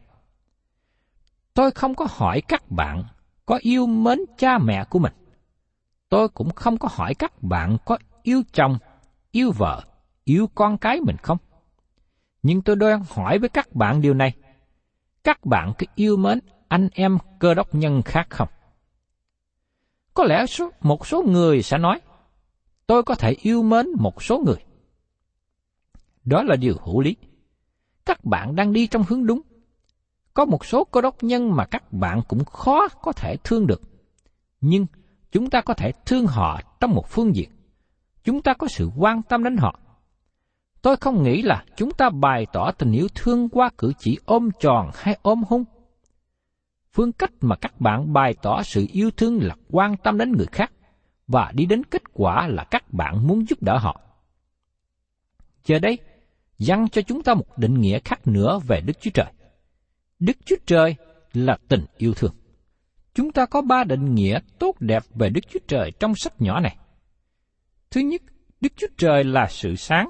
Tôi 1.55 1.71
không 1.71 1.95
có 1.95 2.07
hỏi 2.09 2.41
các 2.41 2.71
bạn 2.71 3.03
có 3.45 3.59
yêu 3.61 3.85
mến 3.85 4.19
cha 4.37 4.57
mẹ 4.57 4.83
của 4.89 4.99
mình. 4.99 5.13
Tôi 6.09 6.29
cũng 6.29 6.49
không 6.49 6.77
có 6.77 6.89
hỏi 6.91 7.13
các 7.13 7.43
bạn 7.43 7.77
có 7.85 7.97
yêu 8.23 8.43
chồng, 8.53 8.77
yêu 9.31 9.51
vợ, 9.51 9.83
yêu 10.23 10.49
con 10.55 10.77
cái 10.77 10.99
mình 11.01 11.17
không. 11.17 11.37
Nhưng 12.43 12.61
tôi 12.61 12.75
đang 12.75 13.03
hỏi 13.09 13.39
với 13.39 13.49
các 13.49 13.75
bạn 13.75 14.01
điều 14.01 14.13
này 14.13 14.33
các 15.25 15.45
bạn 15.45 15.73
có 15.77 15.85
yêu 15.95 16.17
mến 16.17 16.39
anh 16.67 16.89
em 16.93 17.17
cơ 17.39 17.53
đốc 17.53 17.75
nhân 17.75 18.01
khác 18.01 18.27
không? 18.29 18.47
Có 20.13 20.23
lẽ 20.23 20.45
số, 20.45 20.71
một 20.81 21.07
số 21.07 21.23
người 21.23 21.61
sẽ 21.61 21.77
nói, 21.77 21.99
tôi 22.87 23.03
có 23.03 23.15
thể 23.15 23.31
yêu 23.31 23.63
mến 23.63 23.87
một 23.99 24.23
số 24.23 24.39
người. 24.39 24.65
Đó 26.25 26.43
là 26.43 26.55
điều 26.55 26.75
hữu 26.83 27.01
lý. 27.01 27.15
Các 28.05 28.25
bạn 28.25 28.55
đang 28.55 28.73
đi 28.73 28.87
trong 28.87 29.03
hướng 29.03 29.25
đúng. 29.25 29.41
Có 30.35 30.45
một 30.45 30.65
số 30.65 30.83
cơ 30.83 31.01
đốc 31.01 31.23
nhân 31.23 31.55
mà 31.55 31.65
các 31.65 31.93
bạn 31.93 32.21
cũng 32.27 32.45
khó 32.45 32.87
có 32.87 33.11
thể 33.11 33.37
thương 33.43 33.67
được. 33.67 33.81
Nhưng 34.61 34.85
chúng 35.31 35.49
ta 35.49 35.61
có 35.61 35.73
thể 35.73 35.91
thương 36.05 36.27
họ 36.27 36.61
trong 36.79 36.91
một 36.91 37.09
phương 37.09 37.35
diện. 37.35 37.49
Chúng 38.23 38.41
ta 38.41 38.53
có 38.53 38.67
sự 38.67 38.89
quan 38.97 39.21
tâm 39.23 39.43
đến 39.43 39.57
họ. 39.57 39.79
Tôi 40.81 40.97
không 40.97 41.23
nghĩ 41.23 41.41
là 41.41 41.65
chúng 41.77 41.91
ta 41.91 42.09
bày 42.09 42.45
tỏ 42.53 42.71
tình 42.71 42.91
yêu 42.91 43.07
thương 43.15 43.49
qua 43.49 43.69
cử 43.77 43.93
chỉ 43.99 44.17
ôm 44.25 44.49
tròn 44.59 44.89
hay 44.93 45.17
ôm 45.21 45.43
hung. 45.47 45.63
Phương 46.91 47.11
cách 47.11 47.31
mà 47.41 47.55
các 47.55 47.81
bạn 47.81 48.13
bày 48.13 48.35
tỏ 48.41 48.63
sự 48.63 48.85
yêu 48.91 49.11
thương 49.11 49.39
là 49.41 49.55
quan 49.71 49.97
tâm 49.97 50.17
đến 50.17 50.31
người 50.31 50.47
khác 50.51 50.71
và 51.27 51.51
đi 51.53 51.65
đến 51.65 51.83
kết 51.83 52.01
quả 52.13 52.47
là 52.47 52.63
các 52.63 52.93
bạn 52.93 53.27
muốn 53.27 53.49
giúp 53.49 53.63
đỡ 53.63 53.77
họ. 53.77 54.01
Giờ 55.65 55.79
đây, 55.79 55.97
dăng 56.57 56.89
cho 56.89 57.01
chúng 57.01 57.23
ta 57.23 57.33
một 57.33 57.57
định 57.57 57.81
nghĩa 57.81 57.99
khác 57.99 58.27
nữa 58.27 58.59
về 58.67 58.81
Đức 58.81 58.93
Chúa 59.01 59.11
Trời. 59.13 59.31
Đức 60.25 60.37
Chúa 60.45 60.55
Trời 60.65 60.95
là 61.33 61.57
tình 61.67 61.85
yêu 61.97 62.13
thương. 62.13 62.33
Chúng 63.13 63.31
ta 63.31 63.45
có 63.45 63.61
ba 63.61 63.83
định 63.83 64.15
nghĩa 64.15 64.39
tốt 64.59 64.75
đẹp 64.79 65.03
về 65.15 65.29
Đức 65.29 65.41
Chúa 65.49 65.59
Trời 65.67 65.91
trong 65.99 66.15
sách 66.15 66.41
nhỏ 66.41 66.59
này. 66.59 66.77
Thứ 67.91 68.01
nhất, 68.01 68.21
Đức 68.61 68.73
Chúa 68.75 68.87
Trời 68.97 69.23
là 69.23 69.47
sự 69.49 69.75
sáng 69.75 70.09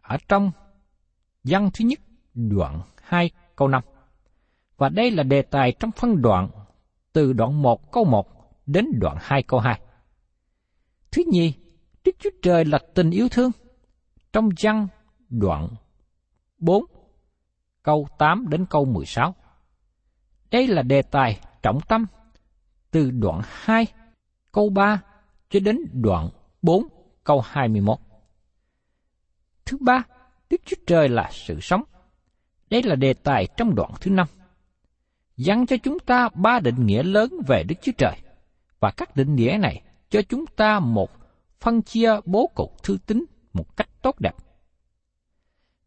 ở 0.00 0.16
trong 0.28 0.50
văn 1.44 1.70
thứ 1.74 1.84
nhất 1.84 1.98
đoạn 2.34 2.80
2 3.02 3.30
câu 3.56 3.68
5. 3.68 3.82
Và 4.76 4.88
đây 4.88 5.10
là 5.10 5.22
đề 5.22 5.42
tài 5.42 5.72
trong 5.80 5.90
phân 5.90 6.22
đoạn 6.22 6.48
từ 7.12 7.32
đoạn 7.32 7.62
1 7.62 7.92
câu 7.92 8.04
1 8.04 8.28
đến 8.66 8.86
đoạn 9.00 9.16
2 9.20 9.42
câu 9.42 9.60
2. 9.60 9.80
Thứ 11.10 11.22
nhì, 11.30 11.52
Đức 12.04 12.16
Chúa 12.18 12.30
Trời 12.42 12.64
là 12.64 12.78
tình 12.94 13.10
yêu 13.10 13.28
thương. 13.28 13.50
Trong 14.32 14.48
văn 14.62 14.88
đoạn 15.28 15.68
4 16.58 16.84
câu 17.82 18.08
8 18.18 18.48
đến 18.48 18.66
câu 18.70 18.84
16. 18.84 19.34
Đây 20.52 20.66
là 20.66 20.82
đề 20.82 21.02
tài 21.02 21.40
trọng 21.62 21.80
tâm 21.80 22.06
từ 22.90 23.10
đoạn 23.10 23.40
2 23.44 23.86
câu 24.52 24.70
3 24.70 25.02
cho 25.50 25.60
đến 25.60 25.78
đoạn 25.92 26.28
4 26.62 26.86
câu 27.24 27.40
21. 27.40 27.98
Thứ 29.64 29.78
ba, 29.80 30.02
Đức 30.50 30.60
Chúa 30.64 30.76
Trời 30.86 31.08
là 31.08 31.30
sự 31.32 31.60
sống. 31.60 31.82
Đây 32.70 32.82
là 32.82 32.94
đề 32.94 33.14
tài 33.14 33.48
trong 33.56 33.74
đoạn 33.74 33.90
thứ 34.00 34.10
năm. 34.10 34.26
Dặn 35.36 35.66
cho 35.66 35.76
chúng 35.82 35.98
ta 35.98 36.28
ba 36.34 36.60
định 36.60 36.86
nghĩa 36.86 37.02
lớn 37.02 37.30
về 37.46 37.62
Đức 37.62 37.74
Chúa 37.82 37.92
Trời, 37.98 38.16
và 38.80 38.90
các 38.90 39.16
định 39.16 39.34
nghĩa 39.34 39.58
này 39.60 39.82
cho 40.10 40.22
chúng 40.22 40.46
ta 40.46 40.80
một 40.80 41.10
phân 41.60 41.82
chia 41.82 42.10
bố 42.24 42.50
cục 42.54 42.82
thư 42.82 42.98
tính 43.06 43.24
một 43.52 43.76
cách 43.76 43.88
tốt 44.02 44.20
đẹp. 44.20 44.34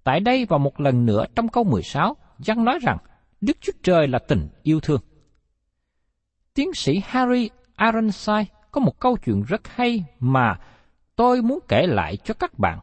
Tại 0.04 0.20
đây 0.20 0.46
và 0.46 0.58
một 0.58 0.80
lần 0.80 1.06
nữa 1.06 1.26
trong 1.36 1.48
câu 1.48 1.64
16, 1.64 2.16
Giăng 2.40 2.66
nói 2.66 2.80
rằng 2.82 2.98
Đức 3.46 3.58
Chúa 3.62 3.74
Trời 3.84 4.08
là 4.08 4.20
tình 4.20 4.48
yêu 4.64 4.80
thương. 4.80 5.02
Tiến 6.54 6.74
sĩ 6.74 7.02
Harry 7.06 7.50
Ironside 7.78 8.46
có 8.72 8.82
một 8.82 9.00
câu 9.00 9.18
chuyện 9.18 9.44
rất 9.48 9.68
hay 9.68 10.06
mà 10.20 10.60
tôi 11.16 11.42
muốn 11.42 11.60
kể 11.68 11.88
lại 11.88 12.18
cho 12.18 12.34
các 12.34 12.60
bạn, 12.60 12.80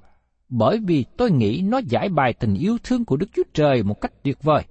bởi 0.49 0.79
vì 0.85 1.05
tôi 1.17 1.31
nghĩ 1.31 1.63
nó 1.65 1.81
giải 1.89 2.09
bài 2.09 2.33
tình 2.33 2.55
yêu 2.55 2.79
thương 2.83 3.05
của 3.05 3.17
Đức 3.17 3.27
Chúa 3.35 3.43
Trời 3.55 3.83
một 3.83 4.01
cách 4.01 4.13
tuyệt 4.23 4.43
vời, 4.43 4.65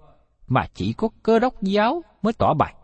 mà 0.47 0.67
chỉ 0.73 0.93
có 0.93 1.09
cơ 1.23 1.39
đốc 1.39 1.61
giáo 1.61 2.03
mới 2.21 2.33
tỏ 2.33 2.53
bài. 2.53 2.75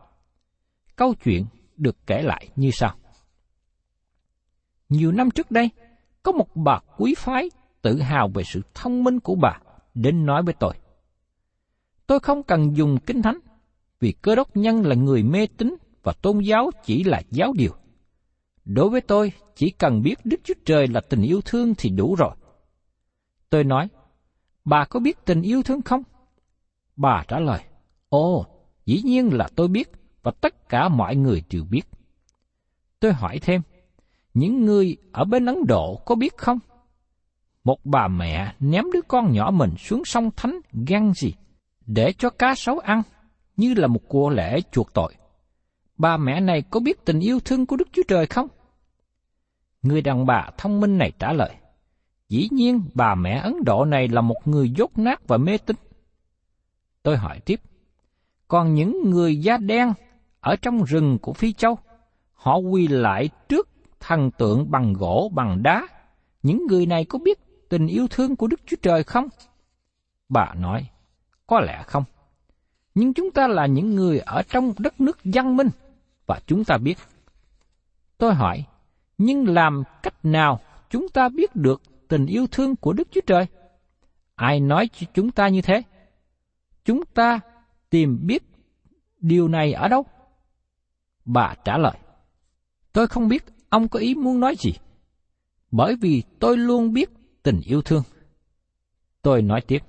Câu 0.96 1.14
chuyện 1.24 1.46
được 1.78 1.98
kể 2.08 2.22
lại 2.22 2.50
như 2.56 2.72
sau. 2.72 2.96
Nhiều 4.90 5.12
năm 5.12 5.32
trước 5.32 5.52
đây, 5.52 5.70
có 6.24 6.32
một 6.32 6.56
bà 6.56 6.80
quý 6.98 7.16
phái 7.18 7.50
tự 7.82 8.02
hào 8.02 8.28
về 8.28 8.44
sự 8.44 8.62
thông 8.74 9.04
minh 9.04 9.20
của 9.20 9.36
bà 9.36 9.60
đến 9.94 10.26
nói 10.26 10.44
với 10.44 10.54
tôi. 10.60 10.74
Tôi 12.08 12.20
không 12.20 12.44
cần 12.44 12.78
dùng 12.78 12.98
kinh 13.06 13.22
thánh, 13.22 13.40
vì 14.00 14.12
cơ 14.12 14.36
đốc 14.36 14.58
nhân 14.58 14.86
là 14.86 14.96
người 14.96 15.24
mê 15.24 15.48
tín 15.58 15.76
và 16.04 16.14
tôn 16.22 16.40
giáo 16.40 16.72
chỉ 16.84 17.04
là 17.04 17.22
giáo 17.32 17.54
điều. 17.58 17.72
Đối 18.66 18.90
với 18.90 19.02
tôi, 19.02 19.32
chỉ 19.56 19.70
cần 19.70 20.02
biết 20.02 20.16
Đức 20.24 20.40
Chúa 20.44 20.54
Trời 20.66 20.88
là 20.88 21.02
tình 21.10 21.22
yêu 21.22 21.42
thương 21.46 21.74
thì 21.78 21.90
đủ 21.90 22.16
rồi. 22.16 22.36
Tôi 23.50 23.64
nói, 23.64 23.88
bà 24.66 24.86
có 24.86 25.00
biết 25.00 25.26
tình 25.26 25.42
yêu 25.42 25.64
thương 25.64 25.82
không? 25.82 26.04
Bà 26.96 27.24
trả 27.28 27.40
lời, 27.40 27.60
ồ, 28.10 28.46
dĩ 28.86 29.02
nhiên 29.04 29.30
là 29.34 29.50
tôi 29.56 29.68
biết 29.68 29.92
và 30.24 30.32
tất 30.42 30.70
cả 30.70 30.90
mọi 30.90 31.16
người 31.16 31.44
đều 31.50 31.64
biết. 31.64 31.84
Tôi 33.00 33.14
hỏi 33.14 33.40
thêm, 33.42 33.62
những 34.34 34.66
người 34.66 34.98
ở 35.12 35.26
bên 35.26 35.46
Ấn 35.46 35.66
Độ 35.68 36.02
có 36.06 36.16
biết 36.16 36.38
không? 36.38 36.60
Một 37.64 37.80
bà 37.84 38.08
mẹ 38.08 38.54
ném 38.60 38.86
đứa 38.94 39.02
con 39.08 39.32
nhỏ 39.32 39.52
mình 39.52 39.72
xuống 39.78 40.06
sông 40.06 40.30
Thánh 40.36 40.60
gan 40.88 41.14
gì 41.14 41.34
để 41.88 42.14
cho 42.18 42.30
cá 42.30 42.56
sấu 42.56 42.80
ăn 42.80 43.02
như 43.58 43.74
là 43.74 43.88
một 43.88 44.02
của 44.08 44.30
lễ 44.30 44.62
chuộc 44.72 44.94
tội. 44.94 45.14
Bà 45.98 46.18
mẹ 46.18 46.40
này 46.40 46.62
có 46.62 46.80
biết 46.80 47.06
tình 47.06 47.20
yêu 47.20 47.40
thương 47.40 47.66
của 47.66 47.76
Đức 47.76 47.88
Chúa 47.92 48.02
Trời 48.08 48.26
không? 48.26 48.48
Người 49.82 50.02
đàn 50.02 50.26
bà 50.26 50.50
thông 50.58 50.80
minh 50.80 50.98
này 50.98 51.12
trả 51.20 51.34
lời, 51.34 51.56
dĩ 52.30 52.48
nhiên 52.52 52.82
bà 52.94 53.16
mẹ 53.16 53.40
Ấn 53.44 53.54
Độ 53.66 53.86
này 53.86 54.08
là 54.08 54.22
một 54.22 54.38
người 54.46 54.70
dốt 54.70 54.98
nát 54.98 55.28
và 55.28 55.38
mê 55.38 55.58
tín. 55.58 55.76
Tôi 57.04 57.18
hỏi 57.18 57.40
tiếp, 57.40 57.62
còn 58.48 58.74
những 58.74 59.10
người 59.10 59.38
da 59.38 59.58
đen 59.58 59.94
ở 60.40 60.56
trong 60.56 60.84
rừng 60.84 61.18
của 61.22 61.34
Phi 61.34 61.54
Châu, 61.54 61.78
họ 62.34 62.58
quỳ 62.58 62.88
lại 62.88 63.30
trước 63.50 63.70
thần 64.00 64.32
tượng 64.32 64.72
bằng 64.72 64.94
gỗ 64.94 65.32
bằng 65.34 65.64
đá, 65.64 65.88
những 66.44 66.68
người 66.68 66.86
này 66.86 67.06
có 67.06 67.20
biết 67.20 67.70
tình 67.70 67.88
yêu 67.88 68.08
thương 68.10 68.36
của 68.36 68.48
Đức 68.48 68.60
Chúa 68.66 68.78
Trời 68.82 69.04
không? 69.04 69.28
Bà 70.30 70.54
nói, 70.54 70.90
có 71.48 71.60
lẽ 71.60 71.84
không. 71.88 72.04
Nhưng 72.96 73.14
chúng 73.14 73.32
ta 73.32 73.48
là 73.48 73.66
những 73.66 73.96
người 73.96 74.20
ở 74.20 74.44
trong 74.50 74.74
đất 74.78 75.02
nước 75.02 75.20
văn 75.24 75.58
minh, 75.58 75.70
và 76.26 76.40
chúng 76.48 76.64
ta 76.64 76.78
biết. 76.78 76.98
Tôi 78.18 78.34
hỏi, 78.34 78.64
nhưng 79.18 79.48
làm 79.48 79.84
cách 80.04 80.26
nào 80.26 80.60
chúng 80.90 81.10
ta 81.10 81.30
biết 81.30 81.56
được 81.56 81.82
tình 82.08 82.26
yêu 82.26 82.48
thương 82.52 82.76
của 82.76 82.94
Đức 82.94 83.08
Chúa 83.12 83.22
Trời? 83.26 83.46
Ai 84.36 84.60
nói 84.60 84.90
cho 84.94 85.08
chúng 85.14 85.32
ta 85.32 85.48
như 85.48 85.62
thế? 85.62 85.84
Chúng 86.86 87.06
ta 87.06 87.40
tìm 87.90 88.20
biết 88.28 88.44
điều 89.20 89.48
này 89.48 89.74
ở 89.74 89.88
đâu? 89.88 90.06
Bà 91.26 91.56
trả 91.66 91.78
lời, 91.78 91.98
tôi 92.94 93.08
không 93.08 93.28
biết 93.28 93.44
ông 93.70 93.88
có 93.88 94.00
ý 94.00 94.16
muốn 94.16 94.40
nói 94.40 94.56
gì. 94.60 94.74
Bởi 95.72 95.96
vì 95.96 96.24
tôi 96.40 96.58
luôn 96.58 96.94
biết 96.94 97.10
tình 97.44 97.62
yêu 97.66 97.82
thương. 97.82 98.04
Tôi 99.22 99.42
nói 99.42 99.62
tiếp, 99.62 99.80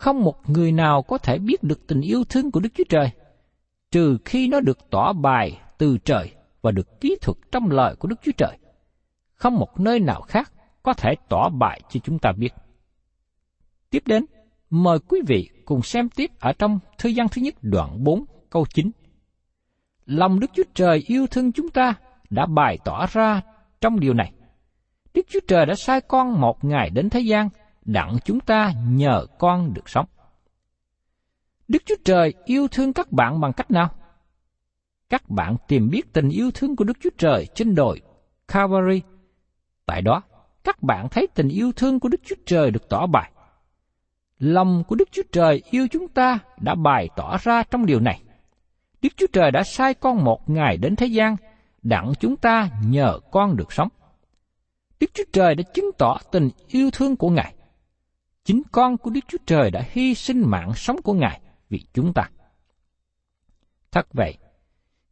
không 0.00 0.24
một 0.24 0.50
người 0.50 0.72
nào 0.72 1.02
có 1.02 1.18
thể 1.18 1.38
biết 1.38 1.62
được 1.62 1.86
tình 1.86 2.00
yêu 2.00 2.24
thương 2.24 2.50
của 2.50 2.60
Đức 2.60 2.68
Chúa 2.74 2.84
Trời, 2.88 3.10
trừ 3.90 4.18
khi 4.24 4.48
nó 4.48 4.60
được 4.60 4.78
tỏ 4.90 5.12
bài 5.12 5.60
từ 5.78 5.98
trời 5.98 6.32
và 6.62 6.70
được 6.70 7.00
kỹ 7.00 7.16
thuật 7.20 7.36
trong 7.52 7.70
lời 7.70 7.96
của 7.96 8.08
Đức 8.08 8.16
Chúa 8.22 8.32
Trời. 8.36 8.58
Không 9.34 9.54
một 9.54 9.80
nơi 9.80 10.00
nào 10.00 10.20
khác 10.20 10.52
có 10.82 10.92
thể 10.92 11.14
tỏ 11.28 11.48
bài 11.48 11.80
cho 11.88 12.00
chúng 12.04 12.18
ta 12.18 12.32
biết. 12.32 12.54
Tiếp 13.90 14.02
đến, 14.06 14.24
mời 14.70 14.98
quý 15.08 15.20
vị 15.26 15.50
cùng 15.64 15.82
xem 15.82 16.08
tiếp 16.08 16.30
ở 16.38 16.52
trong 16.52 16.78
thư 16.98 17.08
gian 17.08 17.28
thứ 17.28 17.42
nhất 17.42 17.54
đoạn 17.62 18.04
4 18.04 18.24
câu 18.50 18.66
9. 18.74 18.90
Lòng 20.06 20.40
Đức 20.40 20.50
Chúa 20.54 20.64
Trời 20.74 21.02
yêu 21.06 21.26
thương 21.26 21.52
chúng 21.52 21.68
ta 21.68 21.94
đã 22.30 22.46
bày 22.46 22.78
tỏ 22.84 23.06
ra 23.12 23.42
trong 23.80 24.00
điều 24.00 24.14
này. 24.14 24.32
Đức 25.14 25.26
Chúa 25.28 25.40
Trời 25.48 25.66
đã 25.66 25.74
sai 25.74 26.00
con 26.00 26.40
một 26.40 26.64
ngày 26.64 26.90
đến 26.90 27.10
thế 27.10 27.20
gian, 27.20 27.48
đặng 27.92 28.18
chúng 28.24 28.40
ta 28.40 28.72
nhờ 28.86 29.26
con 29.38 29.74
được 29.74 29.88
sống. 29.88 30.06
Đức 31.68 31.82
Chúa 31.86 31.94
Trời 32.04 32.34
yêu 32.44 32.68
thương 32.68 32.92
các 32.92 33.12
bạn 33.12 33.40
bằng 33.40 33.52
cách 33.52 33.70
nào? 33.70 33.88
Các 35.08 35.30
bạn 35.30 35.56
tìm 35.68 35.90
biết 35.90 36.12
tình 36.12 36.28
yêu 36.28 36.50
thương 36.54 36.76
của 36.76 36.84
Đức 36.84 36.96
Chúa 37.00 37.10
Trời 37.18 37.46
trên 37.54 37.74
đồi 37.74 38.00
Calvary. 38.48 39.02
Tại 39.86 40.02
đó, 40.02 40.22
các 40.64 40.82
bạn 40.82 41.08
thấy 41.08 41.28
tình 41.34 41.48
yêu 41.48 41.72
thương 41.76 42.00
của 42.00 42.08
Đức 42.08 42.20
Chúa 42.24 42.36
Trời 42.46 42.70
được 42.70 42.88
tỏ 42.88 43.06
bày. 43.06 43.32
Lòng 44.38 44.84
của 44.88 44.96
Đức 44.96 45.08
Chúa 45.12 45.22
Trời 45.32 45.62
yêu 45.70 45.86
chúng 45.90 46.08
ta 46.08 46.38
đã 46.60 46.74
bày 46.74 47.08
tỏ 47.16 47.36
ra 47.42 47.62
trong 47.62 47.86
điều 47.86 48.00
này. 48.00 48.22
Đức 49.02 49.08
Chúa 49.16 49.26
Trời 49.32 49.50
đã 49.50 49.62
sai 49.62 49.94
con 49.94 50.24
một 50.24 50.50
ngày 50.50 50.76
đến 50.76 50.96
thế 50.96 51.06
gian, 51.06 51.36
đặng 51.82 52.12
chúng 52.20 52.36
ta 52.36 52.70
nhờ 52.84 53.18
con 53.30 53.56
được 53.56 53.72
sống. 53.72 53.88
Đức 55.00 55.10
Chúa 55.14 55.24
Trời 55.32 55.54
đã 55.54 55.62
chứng 55.74 55.90
tỏ 55.98 56.18
tình 56.32 56.50
yêu 56.68 56.90
thương 56.90 57.16
của 57.16 57.30
Ngài. 57.30 57.54
Chính 58.50 58.62
con 58.72 58.96
của 58.96 59.10
Đức 59.10 59.20
Chúa 59.28 59.38
Trời 59.46 59.70
đã 59.70 59.84
hy 59.90 60.14
sinh 60.14 60.42
mạng 60.46 60.72
sống 60.76 61.02
của 61.02 61.12
Ngài 61.12 61.40
vì 61.68 61.84
chúng 61.94 62.12
ta. 62.12 62.30
Thật 63.92 64.06
vậy, 64.12 64.38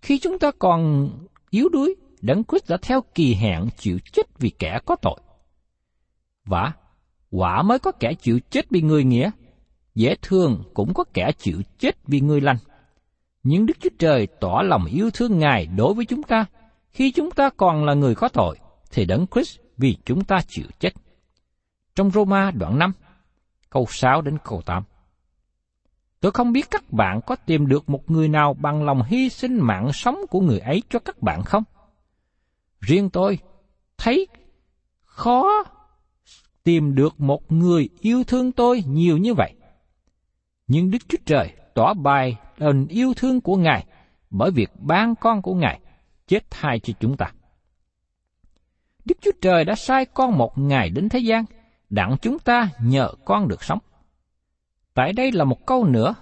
khi 0.03 0.19
chúng 0.19 0.39
ta 0.39 0.51
còn 0.59 1.11
yếu 1.51 1.69
đuối, 1.69 1.95
Đấng 2.21 2.45
Christ 2.45 2.71
đã 2.71 2.77
theo 2.83 3.03
kỳ 3.15 3.35
hạn 3.35 3.69
chịu 3.79 3.99
chết 4.13 4.39
vì 4.39 4.51
kẻ 4.59 4.79
có 4.87 4.97
tội. 4.97 5.21
Và 6.45 6.73
quả 7.31 7.63
mới 7.63 7.79
có 7.79 7.93
kẻ 7.93 8.15
chịu 8.15 8.41
chết 8.51 8.71
vì 8.71 8.81
người 8.81 9.05
nghĩa, 9.05 9.31
dễ 9.95 10.15
thương 10.23 10.63
cũng 10.75 10.95
có 10.95 11.05
kẻ 11.15 11.33
chịu 11.39 11.63
chết 11.79 11.97
vì 12.07 12.21
người 12.21 12.41
lành. 12.41 12.59
Nhưng 13.43 13.67
Đức 13.67 13.77
Chúa 13.81 13.97
Trời 13.99 14.29
tỏ 14.41 14.63
lòng 14.65 14.85
yêu 14.85 15.11
thương 15.15 15.39
Ngài 15.39 15.67
đối 15.67 15.95
với 15.95 16.05
chúng 16.05 16.23
ta, 16.23 16.47
khi 16.91 17.13
chúng 17.13 17.31
ta 17.31 17.51
còn 17.57 17.85
là 17.85 17.95
người 17.95 18.15
có 18.15 18.29
tội, 18.29 18.59
thì 18.91 19.05
Đấng 19.05 19.27
Christ 19.27 19.59
vì 19.77 19.97
chúng 20.05 20.25
ta 20.25 20.41
chịu 20.49 20.67
chết. 20.81 20.91
Trong 21.95 22.11
Roma 22.11 22.51
đoạn 22.51 22.79
5, 22.79 22.93
câu 23.71 23.87
6 23.89 24.23
đến 24.23 24.39
câu 24.45 24.63
8. 24.63 24.83
Tôi 26.21 26.33
không 26.33 26.53
biết 26.53 26.71
các 26.71 26.93
bạn 26.93 27.21
có 27.27 27.37
tìm 27.37 27.67
được 27.67 27.89
một 27.89 28.11
người 28.11 28.29
nào 28.29 28.55
bằng 28.55 28.85
lòng 28.85 29.03
hy 29.03 29.29
sinh 29.29 29.59
mạng 29.61 29.93
sống 29.93 30.19
của 30.31 30.41
người 30.41 30.59
ấy 30.59 30.83
cho 30.91 30.99
các 30.99 31.23
bạn 31.23 31.43
không? 31.43 31.65
Riêng 32.81 33.11
tôi 33.11 33.39
thấy 33.99 34.27
khó 35.05 35.65
tìm 36.65 36.95
được 36.95 37.21
một 37.21 37.53
người 37.53 37.89
yêu 38.01 38.25
thương 38.25 38.53
tôi 38.53 38.83
nhiều 38.87 39.17
như 39.17 39.35
vậy. 39.35 39.55
Nhưng 40.67 40.91
Đức 40.91 40.99
Chúa 41.09 41.19
Trời 41.27 41.53
tỏ 41.75 41.95
bài 41.95 42.37
tình 42.59 42.87
yêu 42.87 43.13
thương 43.17 43.41
của 43.41 43.57
Ngài 43.57 43.87
bởi 44.31 44.51
việc 44.51 44.71
ban 44.79 45.15
con 45.15 45.43
của 45.43 45.55
Ngài 45.55 45.81
chết 46.27 46.51
thay 46.51 46.81
cho 46.81 46.93
chúng 47.01 47.17
ta. 47.17 47.33
Đức 49.05 49.19
Chúa 49.21 49.31
Trời 49.41 49.65
đã 49.65 49.75
sai 49.75 50.05
con 50.05 50.39
một 50.39 50.59
ngày 50.59 50.91
đến 50.91 51.09
thế 51.09 51.19
gian, 51.19 51.45
đặng 51.91 52.17
chúng 52.23 52.39
ta 52.39 52.71
nhờ 52.83 53.13
con 53.25 53.49
được 53.49 53.65
sống. 53.65 53.79
Tại 54.95 55.13
đây 55.13 55.33
là 55.33 55.45
một 55.45 55.67
câu 55.67 55.85
nữa 55.85 56.15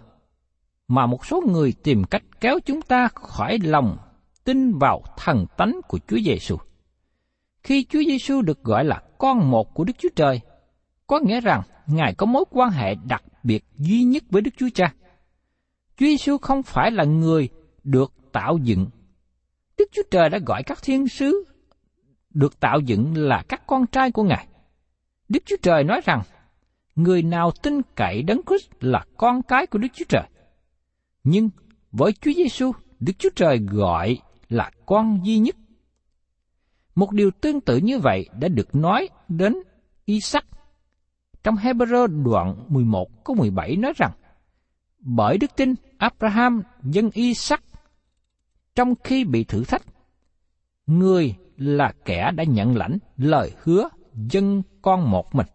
mà 0.89 1.07
một 1.07 1.27
số 1.27 1.43
người 1.47 1.73
tìm 1.83 2.05
cách 2.05 2.23
kéo 2.41 2.59
chúng 2.65 2.83
ta 2.83 3.09
khỏi 3.15 3.59
lòng 3.63 3.99
tin 4.45 4.79
vào 4.79 5.03
thần 5.17 5.47
tánh 5.57 5.81
của 5.89 5.99
Chúa 6.09 6.19
Giêsu. 6.25 6.57
Khi 7.63 7.87
Chúa 7.89 8.03
Giêsu 8.07 8.43
được 8.43 8.63
gọi 8.63 8.85
là 8.85 9.03
con 9.19 9.51
một 9.51 9.75
của 9.75 9.85
Đức 9.85 9.93
Chúa 9.99 10.09
Trời, 10.17 10.41
có 11.07 11.21
nghĩa 11.21 11.41
rằng 11.41 11.63
Ngài 11.87 12.15
có 12.15 12.27
mối 12.27 12.45
quan 12.51 12.71
hệ 12.71 12.95
đặc 12.95 13.23
biệt 13.43 13.65
duy 13.79 14.03
nhất 14.03 14.23
với 14.31 14.43
Đức 14.43 14.51
Chúa 14.57 14.69
Cha. 14.75 14.95
Chúa 15.97 16.07
Giêsu 16.07 16.39
không 16.39 16.63
phải 16.63 16.91
là 16.91 17.05
người 17.05 17.49
được 17.85 18.13
tạo 18.33 18.59
dựng. 18.63 18.87
Đức 19.79 19.85
Chúa 19.93 20.03
Trời 20.11 20.31
đã 20.31 20.39
gọi 20.47 20.63
các 20.63 20.79
thiên 20.83 21.09
sứ 21.09 21.45
được 22.31 22.61
tạo 22.61 22.81
dựng 22.81 23.17
là 23.17 23.45
các 23.49 23.67
con 23.67 23.87
trai 23.87 24.11
của 24.11 24.23
Ngài. 24.23 24.47
Đức 25.29 25.43
Chúa 25.47 25.57
Trời 25.62 25.85
nói 25.85 26.01
rằng, 26.05 26.23
người 26.97 27.23
nào 27.23 27.51
tin 27.62 27.81
cậy 27.95 28.23
Đấng 28.23 28.41
Christ 28.47 28.71
là 28.81 29.05
con 29.17 29.43
cái 29.43 29.67
của 29.67 29.79
Đức 29.79 29.89
Chúa 29.95 30.05
Trời. 30.09 30.23
Nhưng 31.25 31.51
với 31.93 32.12
Chúa 32.12 32.33
Giêsu, 32.33 32.73
Đức 33.01 33.12
Chúa 33.19 33.31
Trời 33.37 33.59
gọi 33.59 34.19
là 34.49 34.71
con 34.87 35.21
duy 35.25 35.39
nhất. 35.39 35.57
Một 36.95 37.12
điều 37.12 37.31
tương 37.31 37.61
tự 37.61 37.77
như 37.77 37.99
vậy 37.99 38.29
đã 38.39 38.49
được 38.49 38.75
nói 38.75 39.09
đến 39.29 39.55
Isaac. 40.05 40.45
Trong 41.43 41.55
Hebrew 41.55 42.23
đoạn 42.25 42.65
11 42.69 43.25
câu 43.25 43.37
17 43.37 43.77
nói 43.77 43.93
rằng, 43.97 44.12
Bởi 44.99 45.39
đức 45.39 45.57
tin, 45.57 45.75
Abraham 45.99 46.62
dân 46.83 47.11
Isaac 47.11 47.62
trong 48.75 48.95
khi 49.05 49.25
bị 49.25 49.45
thử 49.45 49.65
thách, 49.65 49.83
người 50.87 51.35
là 51.57 51.93
kẻ 52.05 52.31
đã 52.37 52.45
nhận 52.45 52.77
lãnh 52.77 52.99
lời 53.17 53.53
hứa 53.62 53.89
dân 54.17 54.63
con 54.83 55.11
một 55.11 55.35
mình. 55.35 55.47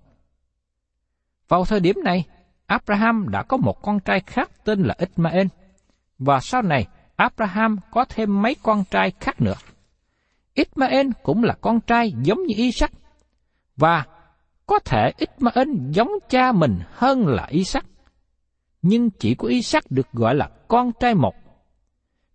Vào 1.47 1.65
thời 1.65 1.80
điểm 1.80 1.95
này, 2.04 2.26
Abraham 2.65 3.30
đã 3.30 3.43
có 3.43 3.58
một 3.58 3.82
con 3.82 4.00
trai 4.00 4.19
khác 4.19 4.52
tên 4.63 4.82
là 4.82 4.95
Ismael, 4.97 5.47
và 6.19 6.39
sau 6.39 6.62
này 6.62 6.88
Abraham 7.15 7.78
có 7.91 8.06
thêm 8.10 8.41
mấy 8.41 8.56
con 8.63 8.84
trai 8.91 9.12
khác 9.19 9.41
nữa. 9.41 9.56
Ismael 10.54 11.08
cũng 11.24 11.43
là 11.43 11.54
con 11.62 11.80
trai 11.82 12.13
giống 12.24 12.43
như 12.43 12.56
Isaac, 12.58 12.91
và 13.78 14.06
có 14.65 14.80
thể 14.80 15.12
Ismael 15.17 15.69
giống 15.91 16.12
cha 16.30 16.52
mình 16.52 16.80
hơn 16.91 17.28
là 17.28 17.45
Isaac, 17.45 17.86
nhưng 18.82 19.10
chỉ 19.10 19.36
có 19.36 19.47
Isaac 19.47 19.91
được 19.91 20.12
gọi 20.13 20.36
là 20.36 20.50
con 20.67 20.91
trai 21.00 21.15
một. 21.15 21.36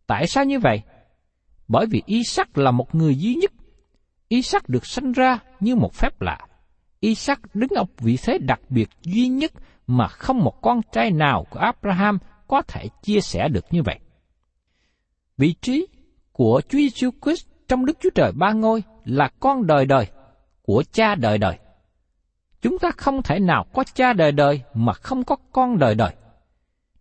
Tại 0.07 0.27
sao 0.27 0.45
như 0.45 0.59
vậy? 0.59 0.83
Bởi 1.69 1.87
vì 1.87 2.03
Isaac 2.07 2.59
là 2.59 2.71
một 2.71 2.95
người 2.95 3.19
duy 3.19 3.35
nhất. 3.35 3.53
Isaac 4.29 4.69
được 4.69 4.87
sinh 4.87 5.13
ra 5.13 5.39
như 5.61 5.77
một 5.77 5.95
phép 5.95 6.21
lạ. 6.21 6.39
Isaac 7.01 7.41
đứng 7.55 7.71
ở 7.71 7.85
vị 7.99 8.19
thế 8.23 8.39
đặc 8.39 8.61
biệt 8.69 8.89
duy 9.03 9.29
nhất 9.29 9.53
mà 9.87 10.09
không 10.09 10.45
một 10.45 10.63
con 10.63 10.81
trai 10.93 11.11
nào 11.11 11.47
của 11.51 11.59
Abraham 11.59 12.19
có 12.47 12.63
thể 12.63 12.89
chia 13.03 13.21
sẻ 13.21 13.49
được 13.49 13.65
như 13.71 13.83
vậy. 13.83 13.99
Vị 15.37 15.55
trí 15.63 15.87
của 16.33 16.61
Chúa 16.69 16.79
Giêsu 16.79 17.11
Christ 17.23 17.47
trong 17.69 17.87
Đức 17.87 17.97
Chúa 18.01 18.11
Trời 18.15 18.33
ba 18.33 18.53
ngôi 18.53 18.83
là 19.05 19.31
con 19.41 19.67
đời 19.67 19.87
đời 19.87 20.07
của 20.63 20.83
cha 20.93 21.15
đời 21.15 21.39
đời. 21.39 21.59
Chúng 22.63 22.79
ta 22.79 22.91
không 22.97 23.23
thể 23.23 23.39
nào 23.39 23.67
có 23.75 23.85
cha 23.95 24.13
đời 24.13 24.33
đời 24.33 24.63
mà 24.75 24.93
không 24.93 25.25
có 25.25 25.37
con 25.53 25.79
đời 25.79 25.95
đời. 25.95 26.15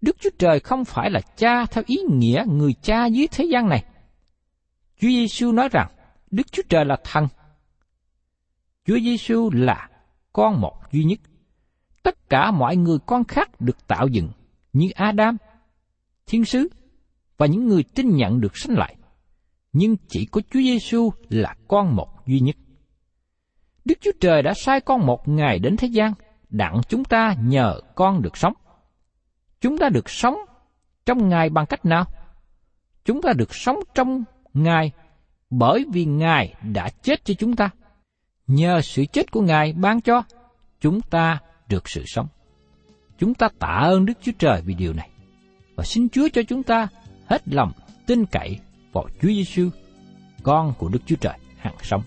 Đức 0.02 0.16
Chúa 0.20 0.30
Trời 0.40 0.60
không 0.60 0.86
phải 0.86 1.10
là 1.10 1.22
cha 1.38 1.66
theo 1.66 1.84
ý 1.88 1.98
nghĩa 2.10 2.44
người 2.48 2.74
cha 2.82 3.06
dưới 3.06 3.28
thế 3.32 3.46
gian 3.46 3.70
này. 3.70 3.84
Chúa 5.02 5.08
Giêsu 5.08 5.52
nói 5.52 5.70
rằng 5.72 5.88
Đức 6.36 6.52
Chúa 6.52 6.64
Trời 6.70 6.86
là 6.86 6.98
thần. 7.04 7.28
Chúa 8.86 9.00
Giêsu 9.00 9.50
là 9.54 9.90
con 10.34 10.62
một 10.62 10.82
duy 10.92 11.04
nhất. 11.04 11.20
Tất 12.04 12.30
cả 12.30 12.52
mọi 12.52 12.76
người 12.76 12.98
con 13.06 13.24
khác 13.24 13.62
được 13.62 13.88
tạo 13.88 14.08
dựng 14.08 14.30
như 14.74 14.90
Adam, 14.96 15.38
thiên 16.26 16.46
sứ 16.46 16.68
và 17.38 17.46
những 17.46 17.68
người 17.68 17.84
tin 17.84 18.16
nhận 18.16 18.42
được 18.42 18.58
sanh 18.58 18.78
lại. 18.78 18.96
Nhưng 19.74 19.96
chỉ 20.08 20.26
có 20.26 20.42
Chúa 20.52 20.60
Giêsu 20.60 21.12
là 21.30 21.56
con 21.68 21.96
một 21.96 22.26
duy 22.26 22.40
nhất. 22.40 22.56
Đức 23.86 23.98
Chúa 24.02 24.12
Trời 24.20 24.42
đã 24.42 24.54
sai 24.54 24.82
con 24.82 25.06
một 25.06 25.28
ngày 25.28 25.60
đến 25.60 25.78
thế 25.78 25.88
gian, 25.88 26.14
đặng 26.50 26.82
chúng 26.90 27.04
ta 27.04 27.36
nhờ 27.42 27.80
con 27.96 28.22
được 28.22 28.38
sống. 28.38 28.54
Chúng 29.62 29.78
ta 29.78 29.90
được 29.90 30.10
sống 30.10 30.36
trong 31.06 31.30
Ngài 31.30 31.50
bằng 31.50 31.66
cách 31.66 31.86
nào? 31.86 32.06
Chúng 33.06 33.22
ta 33.22 33.34
được 33.34 33.56
sống 33.56 33.80
trong 33.94 34.24
Ngài 34.54 34.92
bởi 35.58 35.86
vì 35.92 36.06
Ngài 36.06 36.54
đã 36.74 36.90
chết 37.02 37.26
cho 37.26 37.34
chúng 37.34 37.56
ta. 37.56 37.70
Nhờ 38.48 38.82
sự 38.82 39.06
chết 39.06 39.32
của 39.32 39.42
Ngài 39.42 39.74
ban 39.74 40.02
cho, 40.02 40.24
chúng 40.82 41.02
ta 41.02 41.40
được 41.70 41.90
sự 41.90 42.04
sống. 42.06 42.28
Chúng 43.20 43.34
ta 43.34 43.50
tạ 43.60 43.80
ơn 43.82 44.06
Đức 44.06 44.14
Chúa 44.22 44.32
Trời 44.40 44.62
vì 44.66 44.74
điều 44.74 44.94
này. 44.94 45.10
Và 45.76 45.84
xin 45.84 46.10
Chúa 46.10 46.28
cho 46.34 46.42
chúng 46.44 46.64
ta 46.64 46.88
hết 47.26 47.42
lòng 47.46 47.72
tin 48.06 48.26
cậy 48.26 48.60
vào 48.94 49.08
Chúa 49.22 49.28
Giêsu, 49.28 49.70
con 50.44 50.74
của 50.78 50.90
Đức 50.90 51.00
Chúa 51.06 51.16
Trời 51.16 51.38
hằng 51.58 51.76
sống. 51.82 52.02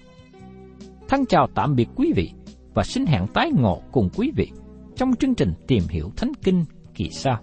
Thân 1.08 1.26
chào 1.26 1.48
tạm 1.54 1.76
biệt 1.76 1.88
quý 1.96 2.12
vị 2.16 2.30
và 2.74 2.84
xin 2.84 3.06
hẹn 3.06 3.26
tái 3.34 3.50
ngộ 3.56 3.82
cùng 3.92 4.08
quý 4.16 4.30
vị 4.36 4.50
trong 4.96 5.16
chương 5.16 5.34
trình 5.34 5.52
tìm 5.66 5.82
hiểu 5.88 6.12
Thánh 6.16 6.32
Kinh 6.42 6.64
kỳ 6.94 7.10
sau. 7.10 7.42